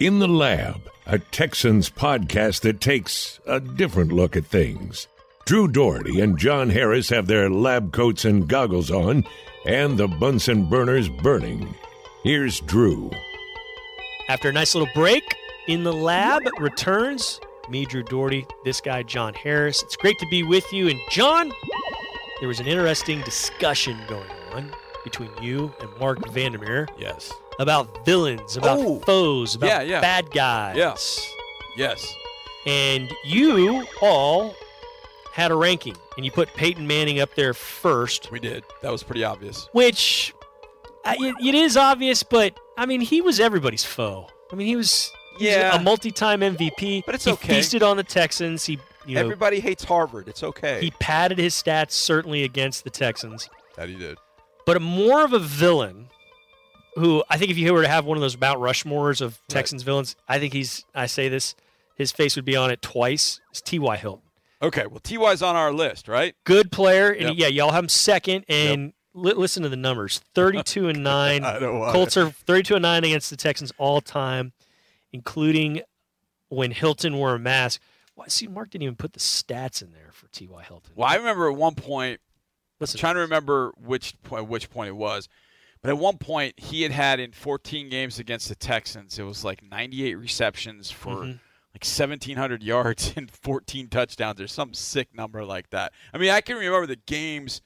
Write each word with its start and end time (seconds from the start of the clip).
In 0.00 0.20
the 0.20 0.28
Lab, 0.28 0.88
a 1.06 1.18
Texans 1.18 1.90
podcast 1.90 2.60
that 2.60 2.80
takes 2.80 3.40
a 3.46 3.58
different 3.58 4.12
look 4.12 4.36
at 4.36 4.44
things. 4.44 5.08
Drew 5.44 5.66
Doherty 5.66 6.20
and 6.20 6.38
John 6.38 6.70
Harris 6.70 7.08
have 7.08 7.26
their 7.26 7.50
lab 7.50 7.92
coats 7.92 8.24
and 8.24 8.46
goggles 8.46 8.90
on, 8.90 9.24
and 9.64 9.98
the 9.98 10.06
Bunsen 10.06 10.66
burners 10.68 11.08
burning. 11.08 11.74
Here's 12.22 12.60
Drew. 12.60 13.10
After 14.28 14.50
a 14.50 14.52
nice 14.52 14.74
little 14.74 14.92
break, 14.94 15.24
In 15.66 15.82
the 15.84 15.92
Lab 15.92 16.42
returns. 16.60 17.40
Me, 17.68 17.84
Drew 17.84 18.02
Doherty, 18.02 18.46
this 18.64 18.80
guy, 18.80 19.02
John 19.02 19.34
Harris. 19.34 19.82
It's 19.82 19.96
great 19.96 20.18
to 20.20 20.26
be 20.30 20.42
with 20.42 20.72
you. 20.72 20.88
And, 20.88 21.00
John, 21.10 21.52
there 22.40 22.48
was 22.48 22.60
an 22.60 22.66
interesting 22.66 23.20
discussion 23.22 23.98
going 24.08 24.30
on 24.52 24.72
between 25.04 25.30
you 25.42 25.72
and 25.80 25.90
Mark 25.98 26.18
Vandermeer 26.30 26.86
Yes. 26.98 27.32
About 27.58 28.04
villains, 28.04 28.56
about 28.56 28.78
Oh. 28.78 29.00
foes, 29.00 29.54
about 29.54 29.66
Yeah, 29.66 29.80
yeah. 29.82 30.00
bad 30.00 30.30
guys. 30.30 30.76
Yes. 30.76 31.32
Yes. 31.76 32.14
And 32.66 33.12
you 33.24 33.86
all 34.02 34.54
had 35.32 35.50
a 35.50 35.54
ranking, 35.54 35.96
and 36.16 36.24
you 36.24 36.30
put 36.32 36.52
Peyton 36.54 36.86
Manning 36.86 37.20
up 37.20 37.34
there 37.34 37.54
first, 37.54 38.30
We 38.30 38.40
did. 38.40 38.64
That 38.82 38.90
was 38.92 39.02
pretty 39.02 39.24
obvious. 39.24 39.68
which 39.72 40.34
it, 41.06 41.34
it 41.42 41.54
is 41.54 41.76
obvious, 41.76 42.22
but 42.22 42.58
I 42.76 42.86
mean, 42.86 43.00
he 43.00 43.20
was 43.20 43.40
everybody's 43.40 43.84
foe. 43.84 44.28
I 44.52 44.56
mean, 44.56 44.66
he 44.66 44.76
was, 44.76 45.10
he 45.38 45.46
was 45.46 45.54
Yeah. 45.54 45.76
a 45.76 45.82
multi-time 45.82 46.40
MVP. 46.40 47.02
But 47.06 47.14
it's 47.14 47.24
he 47.24 47.32
okay. 47.32 47.54
feasted 47.54 47.82
on 47.82 47.96
the 47.96 48.02
Texans. 48.04 48.64
He, 48.66 48.78
you 49.06 49.14
know, 49.14 49.20
Everybody 49.22 49.60
hates 49.60 49.84
Harvard. 49.84 50.28
It's 50.28 50.42
okay. 50.42 50.80
he 50.80 50.90
padded 50.92 51.38
his 51.38 51.54
stats 51.54 51.92
certainly 51.92 52.42
against 52.44 52.84
the 52.84 52.90
Texans. 52.90 53.48
that 53.76 53.88
he 53.88 53.94
did. 53.94 54.18
but 54.66 54.82
more 54.82 55.24
of 55.24 55.32
a 55.32 55.38
villain 55.38 56.08
who 56.98 57.22
I 57.30 57.36
think 57.38 57.50
if 57.50 57.58
you 57.58 57.72
were 57.72 57.82
to 57.82 57.88
have 57.88 58.04
one 58.04 58.16
of 58.16 58.20
those 58.20 58.38
Mount 58.38 58.60
Rushmores 58.60 59.20
of 59.20 59.40
Texans 59.48 59.82
villains, 59.82 60.16
I 60.28 60.38
think 60.38 60.52
he's 60.52 60.84
I 60.94 61.06
say 61.06 61.28
this, 61.28 61.54
his 61.96 62.12
face 62.12 62.36
would 62.36 62.44
be 62.44 62.56
on 62.56 62.70
it 62.70 62.82
twice. 62.82 63.40
Is 63.52 63.60
T.Y. 63.62 63.96
Hilton. 63.96 64.22
Okay. 64.60 64.86
Well, 64.86 65.00
Ty's 65.00 65.40
on 65.42 65.54
our 65.56 65.72
list, 65.72 66.08
right? 66.08 66.34
Good 66.44 66.72
player, 66.72 67.10
and 67.10 67.28
Yep. 67.30 67.34
yeah, 67.38 67.46
y'all 67.46 67.72
have 67.72 67.84
him 67.84 67.88
second. 67.88 68.44
And 68.48 68.92
li- 69.14 69.34
listen 69.34 69.62
to 69.62 69.68
the 69.68 69.76
numbers: 69.76 70.20
thirty-two 70.34 70.88
and 70.88 71.02
nine. 71.04 71.44
I 71.44 71.58
know 71.58 71.78
why. 71.78 71.92
Colts 71.92 72.16
are 72.16 72.30
thirty-two 72.30 72.74
and 72.74 72.82
nine 72.82 73.04
against 73.04 73.30
the 73.30 73.36
Texans 73.36 73.72
all 73.78 74.00
time, 74.00 74.52
including 75.12 75.82
when 76.48 76.70
Hilton 76.70 77.16
wore 77.16 77.34
a 77.34 77.38
mask. 77.38 77.80
Why? 78.14 78.26
See, 78.28 78.46
Mark 78.48 78.70
didn't 78.70 78.82
even 78.82 78.96
put 78.96 79.12
the 79.12 79.20
stats 79.20 79.80
in 79.82 79.92
there 79.92 80.10
for 80.12 80.26
T.Y. 80.28 80.62
Hilton. 80.64 80.92
Well, 80.96 81.08
I 81.08 81.16
remember 81.16 81.48
at 81.50 81.56
one 81.56 81.74
point. 81.74 82.20
Listen, 82.80 82.98
I'm 82.98 83.00
trying 83.00 83.14
to 83.14 83.20
remember 83.20 83.72
which 83.76 84.14
point, 84.22 84.46
which 84.48 84.70
point 84.70 84.88
it 84.88 84.96
was, 84.96 85.28
but 85.82 85.90
at 85.90 85.98
one 85.98 86.18
point 86.18 86.58
he 86.58 86.82
had 86.82 86.92
had 86.92 87.20
in 87.20 87.32
14 87.32 87.88
games 87.88 88.18
against 88.18 88.48
the 88.48 88.54
Texans, 88.54 89.18
it 89.18 89.22
was 89.24 89.44
like 89.44 89.62
98 89.62 90.14
receptions 90.16 90.90
for 90.90 91.16
Mhm. 91.24 91.40
like 91.74 91.84
1,700 91.84 92.62
yards 92.62 93.12
and 93.16 93.30
14 93.30 93.88
touchdowns, 93.88 94.40
or 94.40 94.46
some 94.48 94.74
sick 94.74 95.14
number 95.14 95.44
like 95.44 95.70
that. 95.70 95.92
I 96.12 96.18
mean, 96.18 96.30
I 96.30 96.40
can 96.40 96.56
remember 96.56 96.86
the 96.86 96.96
games 96.96 97.60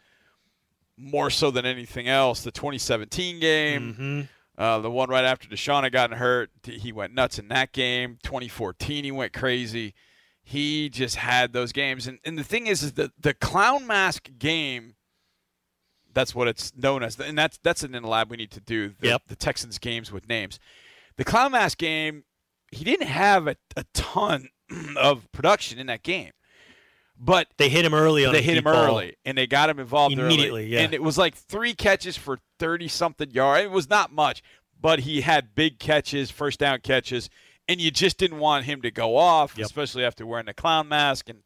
more 0.96 1.30
so 1.30 1.50
than 1.50 1.64
anything 1.66 2.08
else. 2.08 2.42
The 2.42 2.52
2017 2.52 3.40
game, 3.40 3.94
Mhm. 3.94 4.28
uh, 4.58 4.78
the 4.80 4.90
one 4.90 5.08
right 5.08 5.24
after 5.24 5.48
Deshaun 5.48 5.82
had 5.84 5.92
gotten 5.92 6.18
hurt, 6.18 6.50
he 6.64 6.92
went 6.92 7.14
nuts 7.14 7.38
in 7.38 7.48
that 7.48 7.72
game. 7.72 8.18
2014, 8.22 9.04
he 9.04 9.10
went 9.10 9.32
crazy. 9.32 9.94
He 10.44 10.88
just 10.90 11.16
had 11.16 11.52
those 11.52 11.72
games, 11.72 12.06
and 12.08 12.18
and 12.24 12.36
the 12.36 12.42
thing 12.44 12.66
is, 12.66 12.82
is 12.82 12.92
the 12.94 13.12
the 13.18 13.32
clown 13.32 13.86
mask 13.86 14.28
game. 14.38 14.96
That's 16.14 16.34
what 16.34 16.48
it's 16.48 16.72
known 16.76 17.02
as, 17.02 17.18
and 17.18 17.36
that's 17.38 17.58
that's 17.62 17.82
an 17.82 17.94
in 17.94 18.02
the 18.02 18.08
lab 18.08 18.30
we 18.30 18.36
need 18.36 18.50
to 18.52 18.60
do. 18.60 18.94
The, 19.00 19.08
Yep. 19.08 19.22
the 19.28 19.36
Texans 19.36 19.78
games 19.78 20.10
with 20.12 20.28
names. 20.28 20.58
The 21.16 21.24
clown 21.24 21.52
mask 21.52 21.78
game, 21.78 22.24
he 22.70 22.84
didn't 22.84 23.08
have 23.08 23.46
a, 23.46 23.56
a 23.76 23.84
ton 23.94 24.48
of 24.96 25.30
production 25.32 25.78
in 25.78 25.86
that 25.88 26.02
game, 26.02 26.30
but 27.18 27.48
They 27.58 27.68
hit 27.68 27.84
him 27.84 27.94
early 27.94 28.24
on. 28.24 28.32
they 28.32 28.42
hit 28.42 28.56
him 28.56 28.64
ball. 28.64 28.74
early 28.86 29.16
and 29.24 29.36
they 29.36 29.46
got 29.46 29.68
him 29.70 29.78
involved 29.78 30.18
early. 30.18 30.26
Immediately, 30.34 30.66
yeah. 30.66 30.80
And 30.80 30.94
it 30.94 31.02
was 31.02 31.18
like 31.18 31.34
three 31.34 31.74
catches 31.74 32.16
for 32.16 32.38
30 32.58 32.88
something 32.88 33.30
yards. 33.30 33.64
It 33.64 33.70
was 33.70 33.88
not 33.90 34.12
much, 34.12 34.42
but 34.80 35.00
he 35.00 35.20
had 35.20 35.54
big 35.54 35.78
catches, 35.78 36.30
first 36.30 36.58
down 36.58 36.80
catches, 36.80 37.28
and 37.68 37.80
you 37.80 37.90
just 37.90 38.18
didn't 38.18 38.38
want 38.38 38.64
him 38.64 38.82
to 38.82 38.90
go 38.90 39.16
off, 39.16 39.54
Yep. 39.56 39.66
especially 39.66 40.04
after 40.04 40.26
wearing 40.26 40.46
the 40.46 40.54
clown 40.54 40.88
mask. 40.88 41.28
And, 41.28 41.42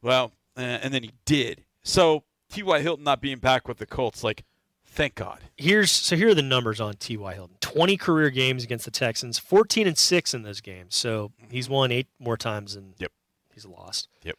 well, 0.00 0.32
uh, 0.56 0.60
and 0.60 0.94
then 0.94 1.02
he 1.02 1.12
did. 1.26 1.64
So 1.82 2.24
T.Y. 2.50 2.80
Hilton 2.80 3.04
not 3.04 3.20
being 3.20 3.38
back 3.38 3.68
with 3.68 3.78
the 3.78 3.86
Colts, 3.86 4.24
like, 4.24 4.44
thank 4.84 5.14
God. 5.14 5.40
here's 5.56 5.92
so 5.92 6.16
here 6.16 6.28
are 6.30 6.34
the 6.34 6.42
numbers 6.42 6.80
on 6.80 6.94
T.Y. 6.94 7.34
Hilton. 7.34 7.56
20 7.60 7.96
career 7.96 8.30
games 8.30 8.64
against 8.64 8.84
the 8.84 8.90
Texans, 8.90 9.38
14 9.38 9.86
and 9.86 9.98
6 9.98 10.34
in 10.34 10.42
those 10.42 10.60
games. 10.60 10.96
So 10.96 11.32
mm-hmm. 11.40 11.50
he's 11.52 11.68
won 11.68 11.92
8 11.92 12.06
more 12.18 12.36
times 12.36 12.74
than 12.74 12.94
Yep. 12.98 13.12
he's 13.52 13.66
lost. 13.66 14.08
Yep. 14.24 14.36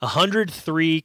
103 0.00 1.04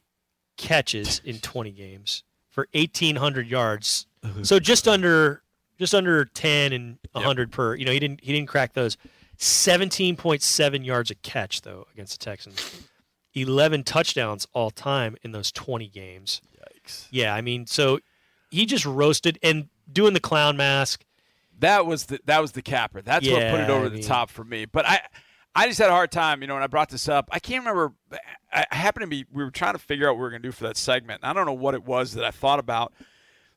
catches 0.56 1.20
in 1.24 1.38
20 1.38 1.70
games 1.72 2.22
for 2.48 2.68
1800 2.72 3.46
yards. 3.46 4.06
So 4.42 4.58
just 4.58 4.88
under 4.88 5.42
just 5.78 5.94
under 5.94 6.24
10 6.24 6.72
and 6.72 6.98
100 7.12 7.52
per. 7.52 7.74
You 7.74 7.84
know, 7.84 7.92
he 7.92 7.98
didn't 7.98 8.24
he 8.24 8.32
didn't 8.32 8.48
crack 8.48 8.72
those. 8.72 8.96
17.7 9.38 10.84
yards 10.86 11.10
a 11.10 11.14
catch 11.16 11.60
though 11.60 11.86
against 11.92 12.18
the 12.18 12.24
Texans. 12.24 12.88
11 13.34 13.84
touchdowns 13.84 14.46
all 14.52 14.70
time 14.70 15.16
in 15.22 15.32
those 15.32 15.50
20 15.52 15.88
games. 15.88 16.40
Yikes. 16.58 17.06
Yeah, 17.10 17.34
I 17.34 17.40
mean, 17.40 17.66
so 17.66 17.98
he 18.50 18.66
just 18.66 18.84
roasted 18.86 19.38
and 19.42 19.68
doing 19.92 20.14
the 20.14 20.20
clown 20.20 20.56
mask. 20.56 21.04
That 21.58 21.86
was 21.86 22.06
the 22.06 22.20
that 22.24 22.40
was 22.40 22.52
the 22.52 22.62
capper. 22.62 23.00
That's 23.00 23.28
what 23.28 23.40
put 23.50 23.60
it 23.60 23.70
over 23.70 23.86
I 23.86 23.88
the 23.88 23.94
mean- 23.96 24.02
top 24.04 24.30
for 24.30 24.44
me. 24.44 24.64
But 24.64 24.86
I 24.88 25.00
I 25.54 25.68
just 25.68 25.78
had 25.78 25.88
a 25.88 25.92
hard 25.92 26.10
time, 26.10 26.42
you 26.42 26.48
know, 26.48 26.54
when 26.54 26.64
I 26.64 26.66
brought 26.66 26.88
this 26.88 27.08
up. 27.08 27.28
I 27.30 27.38
can't 27.38 27.60
remember. 27.64 27.94
I, 28.52 28.66
happened 28.72 29.02
to 29.02 29.06
be 29.08 29.24
we 29.32 29.44
were 29.44 29.50
trying 29.52 29.74
to 29.74 29.78
figure 29.78 30.08
out 30.08 30.12
what 30.14 30.18
we 30.18 30.22
were 30.22 30.30
going 30.30 30.42
to 30.42 30.48
do 30.48 30.52
for 30.52 30.64
that 30.64 30.76
segment. 30.76 31.20
I 31.22 31.32
don't 31.32 31.46
know 31.46 31.52
what 31.52 31.74
it 31.74 31.84
was 31.84 32.14
that 32.14 32.24
I 32.24 32.32
thought 32.32 32.58
about 32.58 32.92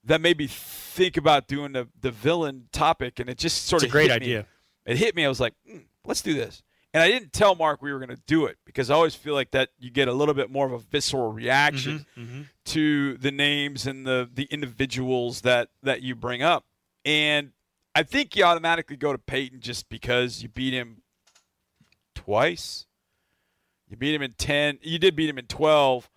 that 0.04 0.22
made 0.22 0.38
me 0.38 0.46
think 0.48 1.18
about 1.18 1.48
doing 1.48 1.72
the 1.72 1.88
the 2.00 2.12
villain 2.12 2.68
topic, 2.72 3.20
and 3.20 3.30
it 3.30 3.38
just 3.40 3.66
sort 3.66 3.82
It's 3.82 3.86
a 3.86 3.88
of 3.88 3.92
great 3.92 4.12
hit 4.12 4.22
me. 4.22 4.26
idea. 4.28 4.46
It 4.86 4.98
hit 4.98 5.16
me. 5.16 5.26
I 5.26 5.28
was 5.28 5.40
like, 5.40 5.54
mm, 5.70 5.84
let's 6.06 6.22
do 6.22 6.34
this. 6.36 6.62
And 6.94 7.04
I 7.04 7.10
didn't 7.10 7.34
tell 7.34 7.54
Mark 7.54 7.82
we 7.82 7.92
were 7.92 8.00
going 8.00 8.16
to 8.16 8.22
do 8.28 8.46
it 8.46 8.58
because 8.66 8.90
I 8.90 8.96
always 8.96 9.14
feel 9.14 9.34
like 9.34 9.52
that 9.52 9.70
you 9.78 9.92
get 9.92 10.08
a 10.08 10.14
little 10.14 10.34
bit 10.34 10.50
more 10.50 10.66
of 10.66 10.72
a 10.74 10.80
visceral 10.80 11.32
reaction 11.32 12.06
Mm-hmm. 12.18 12.42
to 12.66 13.18
the 13.18 13.32
names 13.32 13.86
and 13.86 14.06
the 14.08 14.28
the 14.34 14.44
individuals 14.46 15.42
that 15.42 15.70
that 15.84 16.02
you 16.02 16.16
bring 16.16 16.42
up. 16.42 16.66
And 17.06 17.52
I 17.94 18.04
think 18.04 18.36
you 18.36 18.44
automatically 18.44 18.96
go 18.96 19.12
to 19.12 19.18
Peyton 19.20 19.60
just 19.60 19.90
because 19.90 20.42
you 20.42 20.50
beat 20.50 20.74
him 20.74 21.02
twice. 22.16 22.86
You 23.90 23.98
beat 23.98 24.14
him 24.16 24.22
in 24.22 24.34
10. 24.34 24.80
You 24.82 25.00
did 25.00 25.16
beat 25.16 25.30
him 25.30 25.38
in 25.38 25.46
12, 25.46 26.10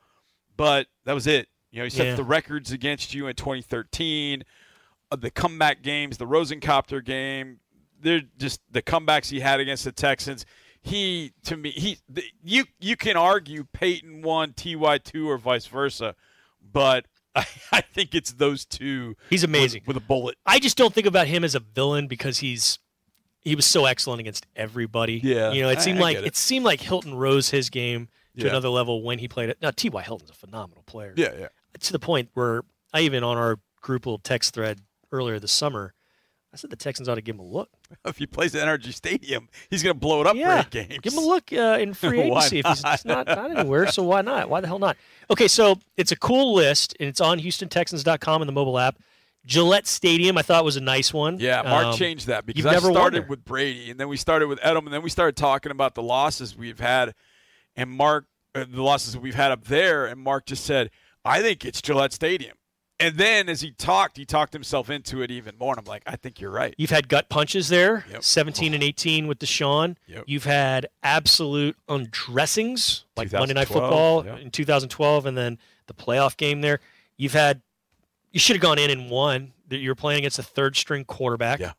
but 0.56 0.88
that 1.04 1.12
was 1.14 1.26
it. 1.26 1.48
You 1.70 1.78
know, 1.78 1.84
he 1.84 1.90
set 1.90 2.06
Yeah. 2.06 2.14
the 2.16 2.24
records 2.24 2.72
against 2.72 3.14
you 3.14 3.28
in 3.28 3.36
2013. 3.36 4.42
Uh, 5.12 5.16
the 5.16 5.30
comeback 5.30 5.82
games, 5.82 6.18
the 6.18 6.26
Rosencopter 6.26 7.04
game, 7.04 7.59
they're 8.00 8.22
just 8.38 8.60
the 8.70 8.82
comebacks 8.82 9.30
he 9.30 9.40
had 9.40 9.60
against 9.60 9.84
the 9.84 9.92
Texans. 9.92 10.44
He 10.82 11.32
to 11.44 11.56
me, 11.56 11.70
he 11.70 11.98
the, 12.08 12.22
you 12.42 12.64
you 12.80 12.96
can 12.96 13.16
argue 13.16 13.64
Peyton 13.72 14.22
one 14.22 14.52
Ty 14.54 14.98
two, 14.98 15.28
or 15.30 15.36
vice 15.38 15.66
versa, 15.66 16.14
but 16.72 17.06
I, 17.34 17.44
I 17.72 17.80
think 17.82 18.14
it's 18.14 18.32
those 18.32 18.64
two. 18.64 19.14
He's 19.28 19.44
amazing. 19.44 19.82
with, 19.86 19.96
with 19.96 20.02
a 20.04 20.06
bullet. 20.06 20.36
I 20.46 20.58
just 20.58 20.76
don't 20.76 20.92
think 20.94 21.06
about 21.06 21.26
him 21.26 21.44
as 21.44 21.54
a 21.54 21.60
villain 21.60 22.06
because 22.08 22.38
he's 22.38 22.78
he 23.42 23.54
was 23.54 23.66
so 23.66 23.84
excellent 23.86 24.20
against 24.20 24.46
everybody. 24.56 25.20
Yeah, 25.22 25.52
you 25.52 25.62
know, 25.62 25.68
it 25.68 25.80
seemed 25.80 25.98
I 25.98 26.02
like 26.02 26.16
get 26.16 26.24
it. 26.24 26.28
it. 26.28 26.36
seemed 26.36 26.64
like 26.64 26.80
Hilton 26.80 27.14
rose 27.14 27.50
his 27.50 27.68
game 27.70 28.08
to 28.36 28.44
Yeah. 28.44 28.50
another 28.50 28.68
level 28.70 29.02
when 29.02 29.18
he 29.18 29.28
played 29.28 29.50
it. 29.50 29.58
Now 29.60 29.70
T.Y. 29.70 30.02
Hilton's 30.02 30.30
a 30.30 30.34
phenomenal 30.34 30.82
player. 30.84 31.12
Yeah, 31.16 31.32
yeah. 31.38 31.48
to 31.78 31.92
the 31.92 31.98
point 31.98 32.30
where 32.34 32.62
I 32.94 33.00
even 33.00 33.22
on 33.22 33.36
our 33.36 33.58
group 33.82 34.06
little 34.06 34.18
text 34.18 34.54
thread 34.54 34.80
earlier 35.12 35.38
this 35.38 35.52
summer, 35.52 35.94
I 36.52 36.56
said 36.56 36.70
the 36.70 36.76
Texans 36.76 37.08
ought 37.08 37.14
to 37.14 37.20
give 37.20 37.36
him 37.36 37.40
a 37.40 37.44
look. 37.44 37.68
If 38.04 38.18
he 38.18 38.26
plays 38.26 38.54
at 38.54 38.66
NRG 38.66 38.92
Stadium, 38.92 39.48
he's 39.68 39.82
going 39.82 39.94
to 39.94 39.98
blow 39.98 40.20
it 40.20 40.26
up 40.26 40.34
yeah, 40.36 40.62
for 40.62 40.66
eight 40.66 40.88
games. 40.88 40.98
give 41.02 41.12
him 41.12 41.18
a 41.20 41.26
look 41.26 41.52
uh, 41.52 41.78
in 41.80 41.94
free 41.94 42.20
agency 42.22 42.58
if 42.60 42.66
he's 42.66 42.82
not? 42.82 42.94
it's 43.28 43.36
not 43.36 43.50
anywhere. 43.56 43.86
So 43.88 44.02
why 44.02 44.22
not? 44.22 44.48
Why 44.50 44.60
the 44.60 44.66
hell 44.66 44.78
not? 44.78 44.96
Okay, 45.30 45.46
so 45.48 45.78
it's 45.96 46.10
a 46.12 46.16
cool 46.16 46.54
list 46.54 46.96
and 46.98 47.08
it's 47.08 47.20
on 47.20 47.38
HoustonTexans.com 47.38 48.42
in 48.42 48.46
the 48.46 48.52
mobile 48.52 48.78
app. 48.78 48.98
Gillette 49.46 49.86
Stadium, 49.86 50.36
I 50.36 50.42
thought 50.42 50.64
was 50.64 50.76
a 50.76 50.80
nice 50.82 51.14
one. 51.14 51.38
Yeah, 51.38 51.62
Mark 51.62 51.86
Um, 51.86 51.94
changed 51.96 52.26
that 52.26 52.44
because 52.46 52.66
I 52.66 52.78
started 52.78 53.22
there. 53.22 53.28
with 53.28 53.44
Brady, 53.44 53.90
and 53.90 53.98
then 53.98 54.08
we 54.08 54.16
started 54.18 54.48
with 54.48 54.58
Edelman, 54.60 54.86
and 54.86 54.92
then 54.92 55.02
we 55.02 55.08
started 55.10 55.36
talking 55.36 55.72
about 55.72 55.94
the 55.94 56.02
losses 56.02 56.54
we've 56.56 56.78
had, 56.80 57.14
and 57.74 57.90
Mark, 57.90 58.26
uh, 58.54 58.64
the 58.68 58.82
losses 58.82 59.16
we've 59.16 59.34
had 59.34 59.50
up 59.50 59.64
there, 59.64 60.04
and 60.04 60.20
Mark 60.20 60.44
just 60.44 60.64
said, 60.64 60.90
"I 61.24 61.40
think 61.40 61.64
it's 61.64 61.80
Gillette 61.80 62.12
Stadium." 62.12 62.56
And 63.00 63.16
then 63.16 63.48
as 63.48 63.62
he 63.62 63.70
talked, 63.72 64.16
he 64.18 64.24
talked 64.26 64.52
himself 64.52 64.90
into 64.90 65.22
it 65.22 65.30
even 65.30 65.54
more. 65.58 65.72
And 65.72 65.78
I'm 65.78 65.86
like, 65.90 66.02
I 66.06 66.16
think 66.16 66.40
you're 66.40 66.50
right. 66.50 66.74
You've 66.76 66.90
had 66.90 67.08
gut 67.08 67.28
punches 67.30 67.68
there, 67.68 68.04
Yep. 68.10 68.22
17 68.22 68.74
and 68.74 68.82
18 68.82 69.26
with 69.26 69.38
Deshaun. 69.38 69.96
Yep. 70.06 70.24
You've 70.26 70.44
had 70.44 70.86
absolute 71.02 71.76
undressings, 71.88 73.04
like 73.16 73.32
Monday 73.32 73.54
Night 73.54 73.68
Football 73.68 74.24
yeah. 74.26 74.36
in 74.38 74.50
2012, 74.50 75.26
and 75.26 75.36
then 75.36 75.58
the 75.86 75.94
playoff 75.94 76.36
game 76.36 76.60
there. 76.60 76.80
You've 77.16 77.32
had, 77.32 77.62
you 78.32 78.38
should 78.40 78.56
have 78.56 78.62
gone 78.62 78.78
in 78.78 78.90
and 78.90 79.10
won. 79.10 79.52
You're 79.70 79.94
playing 79.94 80.18
against 80.18 80.38
a 80.38 80.42
third 80.42 80.76
string 80.76 81.04
quarterback. 81.04 81.60
Yeah. 81.60 81.72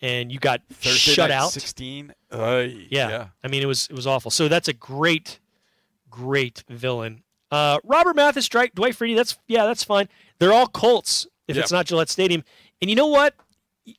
and 0.00 0.30
you 0.32 0.38
got 0.38 0.60
Thursday 0.70 1.12
shut 1.12 1.30
out. 1.30 1.50
16. 1.50 2.12
Ay, 2.30 2.86
Yeah. 2.90 3.08
yeah. 3.08 3.26
I 3.42 3.48
mean, 3.48 3.62
it 3.62 3.66
was 3.66 3.86
it 3.88 3.94
was 3.94 4.06
awful. 4.06 4.30
So 4.30 4.48
that's 4.48 4.68
a 4.68 4.72
great, 4.72 5.40
great 6.10 6.64
villain. 6.68 7.22
Uh, 7.54 7.78
Robert 7.84 8.16
Mathis, 8.16 8.48
Dwight, 8.48 8.74
Dwight 8.74 8.94
Freeney. 8.94 9.14
That's 9.14 9.38
yeah, 9.46 9.64
that's 9.64 9.84
fine. 9.84 10.08
They're 10.40 10.52
all 10.52 10.66
Colts 10.66 11.28
if 11.46 11.56
it's 11.56 11.70
not 11.70 11.86
Gillette 11.86 12.08
Stadium. 12.08 12.42
And 12.82 12.90
you 12.90 12.96
know 12.96 13.06
what? 13.06 13.34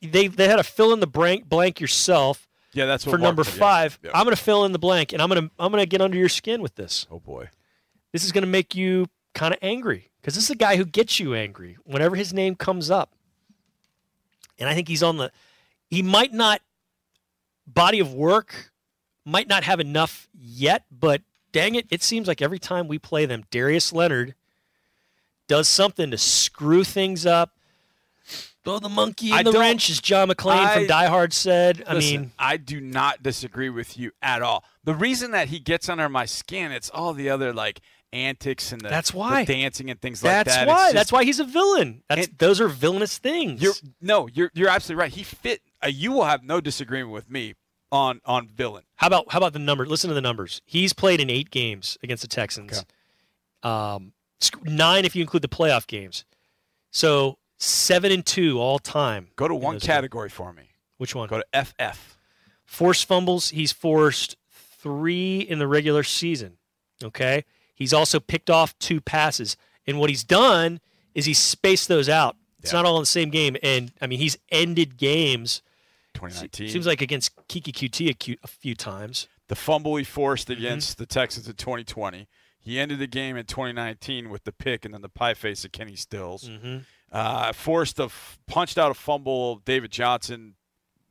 They 0.02 0.26
they 0.26 0.46
had 0.46 0.56
to 0.56 0.62
fill 0.62 0.92
in 0.92 1.00
the 1.00 1.06
blank 1.06 1.48
blank 1.48 1.80
yourself 1.80 2.46
Yeah, 2.74 2.84
that's 2.84 3.06
what 3.06 3.12
for 3.12 3.18
Mark 3.18 3.28
number 3.28 3.44
said, 3.44 3.54
yeah. 3.54 3.58
five. 3.58 3.98
Yeah. 4.02 4.10
I'm 4.12 4.24
going 4.24 4.36
to 4.36 4.42
fill 4.42 4.66
in 4.66 4.72
the 4.72 4.78
blank, 4.78 5.14
and 5.14 5.22
I'm 5.22 5.30
going 5.30 5.48
to 5.48 5.50
I'm 5.58 5.72
going 5.72 5.82
to 5.82 5.88
get 5.88 6.02
under 6.02 6.18
your 6.18 6.28
skin 6.28 6.60
with 6.60 6.74
this. 6.74 7.06
Oh 7.10 7.18
boy. 7.18 7.48
This 8.12 8.24
is 8.24 8.32
going 8.32 8.44
to 8.44 8.50
make 8.50 8.74
you 8.74 9.06
kind 9.34 9.54
of 9.54 9.58
angry 9.62 10.10
because 10.20 10.34
this 10.34 10.44
is 10.44 10.50
a 10.50 10.56
guy 10.56 10.76
who 10.76 10.84
gets 10.84 11.18
you 11.18 11.34
angry 11.34 11.78
whenever 11.84 12.14
his 12.14 12.34
name 12.34 12.56
comes 12.56 12.90
up. 12.90 13.14
And 14.58 14.68
I 14.68 14.74
think 14.74 14.86
he's 14.88 15.02
on 15.02 15.16
the. 15.16 15.32
He 15.88 16.02
might 16.02 16.34
not 16.34 16.60
body 17.66 18.00
of 18.00 18.12
work 18.12 18.70
might 19.24 19.48
not 19.48 19.64
have 19.64 19.80
enough 19.80 20.28
yet, 20.34 20.84
but 20.90 21.22
dang 21.56 21.74
it, 21.74 21.86
it 21.90 22.02
seems 22.02 22.28
like 22.28 22.40
every 22.42 22.58
time 22.58 22.88
we 22.88 22.98
play 22.98 23.26
them, 23.26 23.44
Darius 23.50 23.92
Leonard 23.92 24.34
does 25.48 25.68
something 25.68 26.10
to 26.10 26.18
screw 26.18 26.84
things 26.84 27.24
up. 27.26 27.52
Throw 28.64 28.80
the 28.80 28.88
monkey 28.88 29.28
in 29.28 29.34
I 29.34 29.42
the 29.44 29.52
wrench, 29.52 29.88
as 29.90 30.00
John 30.00 30.28
McClane 30.28 30.56
I- 30.58 30.74
from 30.74 30.86
Die 30.88 31.06
Hard 31.06 31.32
said. 31.32 31.84
I 31.86 31.94
Listen, 31.94 32.20
mean, 32.22 32.32
I 32.36 32.56
do 32.56 32.80
not 32.80 33.22
disagree 33.22 33.70
with 33.70 33.96
you 33.96 34.10
at 34.20 34.42
all. 34.42 34.64
The 34.82 34.94
reason 34.94 35.30
that 35.30 35.48
he 35.48 35.60
gets 35.60 35.88
under 35.88 36.08
my 36.08 36.24
skin, 36.24 36.72
it's 36.72 36.90
all 36.90 37.12
the 37.12 37.30
other 37.30 37.52
like 37.52 37.80
antics 38.12 38.72
and 38.72 38.80
the, 38.80 38.88
That's 38.88 39.12
the 39.12 39.18
why. 39.18 39.44
dancing 39.44 39.88
and 39.88 40.00
things 40.00 40.22
like 40.24 40.46
that. 40.46 40.66
Why. 40.66 40.74
just- 40.86 40.94
that's 40.94 41.12
why 41.12 41.22
he's 41.22 41.38
a 41.38 41.44
villain. 41.44 42.02
That's 42.08 42.26
And- 42.26 42.38
those 42.38 42.60
are 42.60 42.66
villainous 42.66 43.18
things. 43.18 43.62
You're 43.62 43.74
no, 44.00 44.26
you're 44.26 44.50
you're 44.54 44.68
absolutely 44.68 45.00
right. 45.02 45.12
He 45.12 45.22
fit. 45.22 45.62
Uh, 45.80 45.86
you 45.88 46.10
will 46.10 46.24
have 46.24 46.42
no 46.42 46.60
disagreement 46.60 47.12
with 47.12 47.30
me 47.30 47.54
on 47.92 48.20
on 48.24 48.48
villain. 48.48 48.84
How 48.96 49.06
about 49.06 49.30
how 49.32 49.38
about 49.38 49.52
the 49.52 49.58
number? 49.58 49.86
Listen 49.86 50.08
to 50.08 50.14
the 50.14 50.20
numbers. 50.20 50.60
He's 50.64 50.92
played 50.92 51.20
in 51.20 51.30
eight 51.30 51.50
games 51.50 51.96
against 52.02 52.22
the 52.22 52.28
Texans. 52.28 52.84
Um, 53.62 54.12
nine 54.64 55.04
if 55.04 55.14
you 55.16 55.22
include 55.22 55.42
the 55.42 55.48
playoff 55.48 55.86
games. 55.86 56.24
So 56.90 57.38
seven 57.58 58.12
and 58.12 58.24
two 58.24 58.60
all 58.60 58.78
time. 58.78 59.28
Go 59.36 59.48
to 59.48 59.54
one 59.54 59.74
those 59.74 59.82
games. 59.82 59.86
category 59.88 60.28
for 60.28 60.52
me. 60.52 60.70
Which 60.98 61.14
one? 61.14 61.28
Go 61.28 61.40
to 61.40 61.64
FF. 61.64 62.16
Forced 62.64 63.06
fumbles. 63.06 63.50
He's 63.50 63.72
forced 63.72 64.36
three 64.50 65.40
in 65.40 65.58
the 65.58 65.66
regular 65.66 66.02
season. 66.02 66.58
Okay. 67.02 67.44
He's 67.74 67.92
also 67.92 68.18
picked 68.20 68.48
off 68.48 68.78
two 68.78 69.00
passes, 69.02 69.56
and 69.86 69.98
what 69.98 70.08
he's 70.08 70.24
done 70.24 70.80
is 71.14 71.26
he's 71.26 71.38
spaced 71.38 71.88
those 71.88 72.08
out. 72.08 72.36
It's 72.60 72.72
Yeah. 72.72 72.78
not 72.78 72.86
all 72.86 72.96
in 72.96 73.02
the 73.02 73.06
same 73.06 73.28
game, 73.30 73.56
and 73.62 73.92
I 74.00 74.06
mean 74.06 74.18
he's 74.18 74.38
ended 74.50 74.96
games. 74.96 75.62
2019. 76.16 76.68
Seems 76.68 76.86
like 76.86 77.00
against 77.00 77.34
Keke 77.48 77.72
Coutee 77.72 78.36
a, 78.42 78.46
few 78.48 78.74
times. 78.74 79.28
the 79.48 79.54
fumble 79.54 79.96
he 79.96 80.04
forced 80.04 80.48
Mm-hmm. 80.48 80.58
against 80.60 80.98
the 80.98 81.06
Texans 81.06 81.46
in 81.48 81.54
2020. 81.54 82.26
He 82.60 82.78
ended 82.80 82.98
the 82.98 83.06
game 83.06 83.36
in 83.36 83.46
2019 83.46 84.28
with 84.28 84.44
the 84.44 84.52
pick 84.52 84.84
and 84.84 84.92
then 84.92 85.02
the 85.02 85.08
pie 85.08 85.34
face 85.34 85.64
of 85.64 85.72
Kenny 85.72 85.94
Stills. 85.96 86.48
Mm-hmm. 86.48 86.78
Uh, 87.12 87.52
forced 87.52 88.00
a 88.00 88.04
f- 88.04 88.38
punched 88.48 88.76
out 88.76 88.90
a 88.90 88.94
fumble 88.94 89.56
David 89.64 89.92
Johnson, 89.92 90.54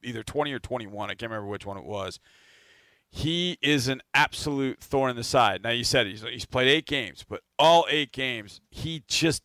either 0.04 0.22
20 0.24 0.52
or 0.52 0.60
21. 0.60 1.10
I 1.10 1.14
can't 1.16 1.32
remember 1.32 1.48
which 1.50 1.66
one 1.66 1.78
it 1.78 1.86
was. 1.86 2.20
He 3.10 3.58
is 3.62 3.88
an 3.88 4.02
absolute 4.14 4.82
thorn 4.82 5.12
in 5.12 5.16
the 5.16 5.24
side. 5.24 5.64
Now 5.64 5.70
you 5.70 5.86
said 5.86 6.06
he's 6.08 6.22
he's 6.24 6.46
played 6.46 6.68
eight 6.68 6.86
games, 6.86 7.24
but 7.28 7.42
all 7.58 7.86
eight 7.90 8.12
games 8.12 8.60
he 8.70 9.04
just. 9.08 9.42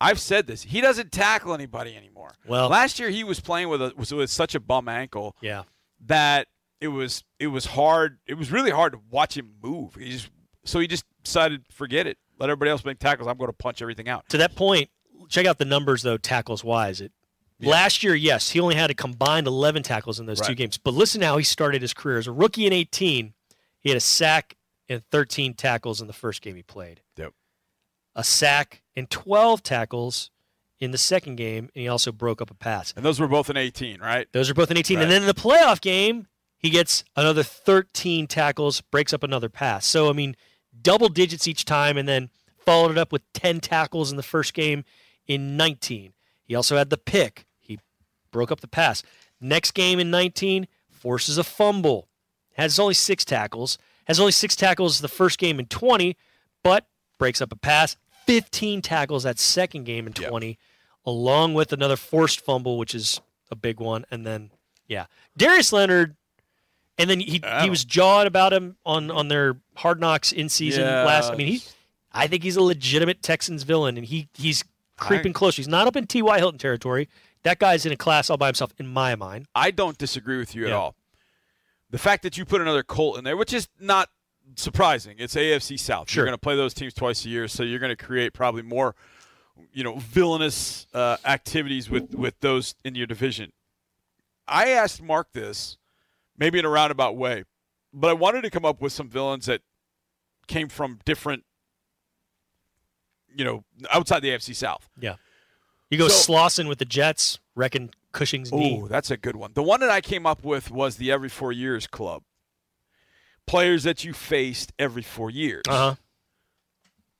I've 0.00 0.18
said 0.20 0.46
this. 0.46 0.62
He 0.62 0.80
doesn't 0.80 1.12
tackle 1.12 1.52
anybody 1.54 1.96
anymore. 1.96 2.32
Well- 2.46 2.68
last 2.68 2.98
year 2.98 3.10
he 3.10 3.24
was 3.24 3.40
playing 3.40 3.68
with 3.68 3.82
a 3.82 3.92
was 3.96 4.12
with 4.12 4.30
such 4.30 4.54
a 4.54 4.60
bum 4.60 4.88
ankle 4.88 5.36
Yeah. 5.40 5.64
that 6.06 6.48
it 6.80 6.88
was 6.88 7.22
it 7.38 7.48
was 7.48 7.66
hard. 7.66 8.18
It 8.26 8.34
was 8.34 8.50
really 8.50 8.70
hard 8.70 8.92
to 8.94 9.00
watch 9.10 9.36
him 9.36 9.52
move. 9.62 9.94
He 9.96 10.10
just 10.10 10.30
so 10.64 10.80
he 10.80 10.86
just 10.86 11.04
decided 11.22 11.64
forget 11.70 12.06
it. 12.06 12.16
Let 12.38 12.48
everybody 12.48 12.70
else 12.70 12.84
make 12.84 12.98
tackles. 12.98 13.28
I'm 13.28 13.36
going 13.36 13.50
to 13.50 13.56
punch 13.56 13.82
everything 13.82 14.08
out. 14.08 14.26
to 14.30 14.38
that 14.38 14.54
point, 14.56 14.88
check 15.28 15.44
out 15.44 15.58
the 15.58 15.66
numbers 15.66 16.02
though, 16.02 16.16
tackles 16.16 16.64
wise. 16.64 17.02
It 17.02 17.12
last 17.60 18.02
year, 18.02 18.14
yes, 18.14 18.48
he 18.50 18.60
only 18.60 18.76
had 18.76 18.90
a 18.90 18.94
combined 18.94 19.46
eleven 19.46 19.82
tackles 19.82 20.18
in 20.18 20.24
those 20.24 20.40
two 20.40 20.54
games. 20.54 20.78
But 20.78 20.94
listen 20.94 21.20
how 21.20 21.36
he 21.36 21.44
started 21.44 21.82
his 21.82 21.92
career 21.92 22.16
as 22.16 22.26
a 22.26 22.32
rookie 22.32 22.66
in 22.66 22.72
eighteen. 22.72 23.34
He 23.80 23.90
had 23.90 23.98
a 23.98 24.00
sack 24.00 24.56
and 24.88 25.02
thirteen 25.10 25.52
tackles 25.52 26.00
in 26.00 26.06
the 26.06 26.14
first 26.14 26.40
game 26.40 26.56
he 26.56 26.62
played. 26.62 27.02
Yep. 27.18 27.34
A 28.14 28.24
sack 28.24 28.82
and 28.96 29.08
twelve 29.08 29.62
tackles 29.62 30.30
in 30.80 30.90
the 30.90 30.98
second 30.98 31.36
game, 31.36 31.70
and 31.74 31.82
he 31.82 31.88
also 31.88 32.10
broke 32.10 32.40
up 32.40 32.50
a 32.50 32.54
pass. 32.54 32.92
And 32.96 33.04
those 33.04 33.20
were 33.20 33.28
both 33.28 33.50
in 33.50 33.56
18, 33.56 34.00
right? 34.00 34.26
Those 34.32 34.48
are 34.48 34.54
both 34.54 34.70
in 34.70 34.78
18. 34.78 34.96
Right. 34.96 35.02
And 35.02 35.12
then 35.12 35.22
in 35.22 35.28
the 35.28 35.34
playoff 35.34 35.80
game, 35.80 36.26
he 36.56 36.70
gets 36.70 37.04
another 37.16 37.42
13 37.42 38.26
tackles, 38.26 38.80
breaks 38.80 39.12
up 39.12 39.22
another 39.22 39.50
pass. 39.50 39.86
So, 39.86 40.08
I 40.08 40.14
mean, 40.14 40.36
double 40.80 41.10
digits 41.10 41.46
each 41.46 41.66
time, 41.66 41.98
and 41.98 42.08
then 42.08 42.30
followed 42.56 42.92
it 42.92 42.98
up 42.98 43.12
with 43.12 43.22
10 43.34 43.60
tackles 43.60 44.10
in 44.10 44.16
the 44.16 44.22
first 44.22 44.54
game 44.54 44.84
in 45.26 45.56
19. 45.56 46.14
He 46.44 46.54
also 46.54 46.76
had 46.76 46.90
the 46.90 46.96
pick. 46.98 47.46
He 47.58 47.78
broke 48.30 48.50
up 48.50 48.60
the 48.60 48.68
pass. 48.68 49.02
Next 49.40 49.72
game 49.72 49.98
in 49.98 50.10
19, 50.10 50.66
forces 50.90 51.38
a 51.38 51.44
fumble. 51.44 52.08
Has 52.54 52.78
only 52.78 52.94
six 52.94 53.24
tackles. 53.24 53.78
Has 54.06 54.18
only 54.18 54.32
six 54.32 54.56
tackles 54.56 55.00
the 55.00 55.08
first 55.08 55.38
game 55.38 55.58
in 55.60 55.66
20, 55.66 56.16
but 56.62 56.86
breaks 57.20 57.40
up 57.40 57.52
a 57.52 57.56
pass. 57.56 57.96
15 58.26 58.82
tackles 58.82 59.22
that 59.22 59.38
second 59.38 59.84
game 59.84 60.06
in 60.08 60.12
Yep. 60.18 60.28
20, 60.30 60.58
along 61.06 61.54
with 61.54 61.72
another 61.72 61.96
forced 61.96 62.40
fumble, 62.40 62.76
which 62.78 62.94
is 62.94 63.20
a 63.50 63.54
big 63.56 63.78
one. 63.78 64.04
And 64.10 64.26
then, 64.26 64.50
yeah, 64.88 65.06
Darius 65.36 65.72
Leonard. 65.72 66.16
And 66.98 67.08
then 67.08 67.20
he 67.20 67.40
Oh. 67.42 67.62
he 67.62 67.70
was 67.70 67.84
jawed 67.84 68.26
about 68.26 68.52
him 68.52 68.76
on 68.84 69.10
on 69.10 69.28
their 69.28 69.56
Hard 69.76 70.00
Knocks 70.00 70.32
in 70.32 70.48
season 70.50 70.82
Yeah. 70.84 71.04
last. 71.04 71.30
I 71.30 71.34
mean, 71.36 71.46
he 71.46 71.62
I 72.12 72.26
think 72.26 72.42
he's 72.42 72.56
a 72.56 72.62
legitimate 72.62 73.22
Texans 73.22 73.62
villain, 73.62 73.96
and 73.96 74.04
he 74.06 74.28
he's 74.34 74.64
creeping 74.98 75.30
I- 75.30 75.38
close. 75.38 75.56
He's 75.56 75.68
not 75.68 75.86
up 75.86 75.96
in 75.96 76.06
T.Y. 76.06 76.36
Hilton 76.38 76.58
territory. 76.58 77.08
That 77.42 77.58
guy's 77.58 77.86
in 77.86 77.92
a 77.92 77.96
class 77.96 78.28
all 78.28 78.36
by 78.36 78.48
himself, 78.48 78.72
in 78.78 78.86
my 78.86 79.14
mind. 79.14 79.46
I 79.54 79.70
don't 79.70 79.96
disagree 79.96 80.36
with 80.36 80.54
you 80.54 80.66
at 80.66 80.72
all. 80.74 80.94
The 81.88 81.96
fact 81.98 82.22
that 82.24 82.36
you 82.36 82.44
put 82.44 82.60
another 82.60 82.82
Colt 82.82 83.16
in 83.16 83.24
there, 83.24 83.36
which 83.36 83.54
is 83.54 83.66
not 83.78 84.10
surprising, 84.56 85.16
it's 85.18 85.34
AFC 85.34 85.78
South. 85.78 86.10
Sure. 86.10 86.20
You're 86.22 86.26
going 86.26 86.34
to 86.38 86.40
play 86.40 86.56
those 86.56 86.74
teams 86.74 86.94
twice 86.94 87.24
a 87.24 87.28
year, 87.28 87.48
so 87.48 87.62
you're 87.62 87.78
going 87.78 87.94
to 87.96 88.04
create 88.04 88.32
probably 88.32 88.62
more, 88.62 88.94
you 89.72 89.84
know, 89.84 89.96
villainous 89.98 90.86
uh, 90.94 91.16
activities 91.24 91.88
with 91.90 92.14
with 92.14 92.38
those 92.40 92.74
in 92.84 92.94
your 92.94 93.06
division. 93.06 93.52
I 94.48 94.70
asked 94.70 95.00
Mark 95.02 95.32
this, 95.32 95.78
maybe 96.36 96.58
in 96.58 96.64
a 96.64 96.68
roundabout 96.68 97.16
way, 97.16 97.44
but 97.92 98.10
I 98.10 98.14
wanted 98.14 98.42
to 98.42 98.50
come 98.50 98.64
up 98.64 98.80
with 98.80 98.92
some 98.92 99.08
villains 99.08 99.46
that 99.46 99.60
came 100.48 100.68
from 100.68 100.98
different, 101.04 101.44
you 103.34 103.44
know, 103.44 103.64
outside 103.92 104.20
the 104.20 104.30
AFC 104.30 104.54
South. 104.54 104.88
Yeah, 104.98 105.14
you 105.90 105.98
go 105.98 106.08
So- 106.08 106.32
Slauson 106.32 106.68
with 106.68 106.78
the 106.78 106.84
Jets, 106.84 107.38
reckon 107.54 107.90
Cushing's 108.12 108.52
knee. 108.52 108.80
Oh, 108.82 108.88
that's 108.88 109.10
a 109.10 109.16
good 109.16 109.36
one. 109.36 109.52
The 109.54 109.62
one 109.62 109.78
that 109.80 109.90
I 109.90 110.00
came 110.00 110.26
up 110.26 110.42
with 110.44 110.70
was 110.70 110.96
the 110.96 111.12
every 111.12 111.28
four 111.28 111.52
years 111.52 111.86
club. 111.86 112.22
Players 113.46 113.82
that 113.84 114.04
you 114.04 114.12
faced 114.12 114.72
every 114.78 115.02
four 115.02 115.30
years. 115.30 115.62
Uh 115.68 115.72
huh. 115.72 115.94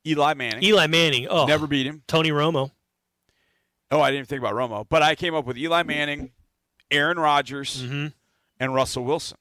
Eli 0.07 0.35
Manning. 0.35 0.63
Eli 0.63 0.87
Manning. 0.87 1.27
Oh, 1.29 1.47
Never 1.47 1.67
beat 1.67 1.87
him. 1.87 2.03
Tony 2.07 2.31
Romo. 2.31 2.71
Oh, 3.91 4.01
I 4.01 4.11
didn't 4.13 4.29
think 4.29 4.41
about 4.41 4.55
Romo, 4.55 4.87
but 4.89 5.03
I 5.03 5.15
came 5.17 5.35
up 5.35 5.45
with 5.45 5.59
Eli 5.59 5.83
Manning, 5.83 6.31
Aaron 6.91 7.19
Rodgers, 7.19 7.83
Mm-hmm. 7.83 8.07
and 8.61 8.75
Russell 8.75 9.05
Wilson. 9.05 9.37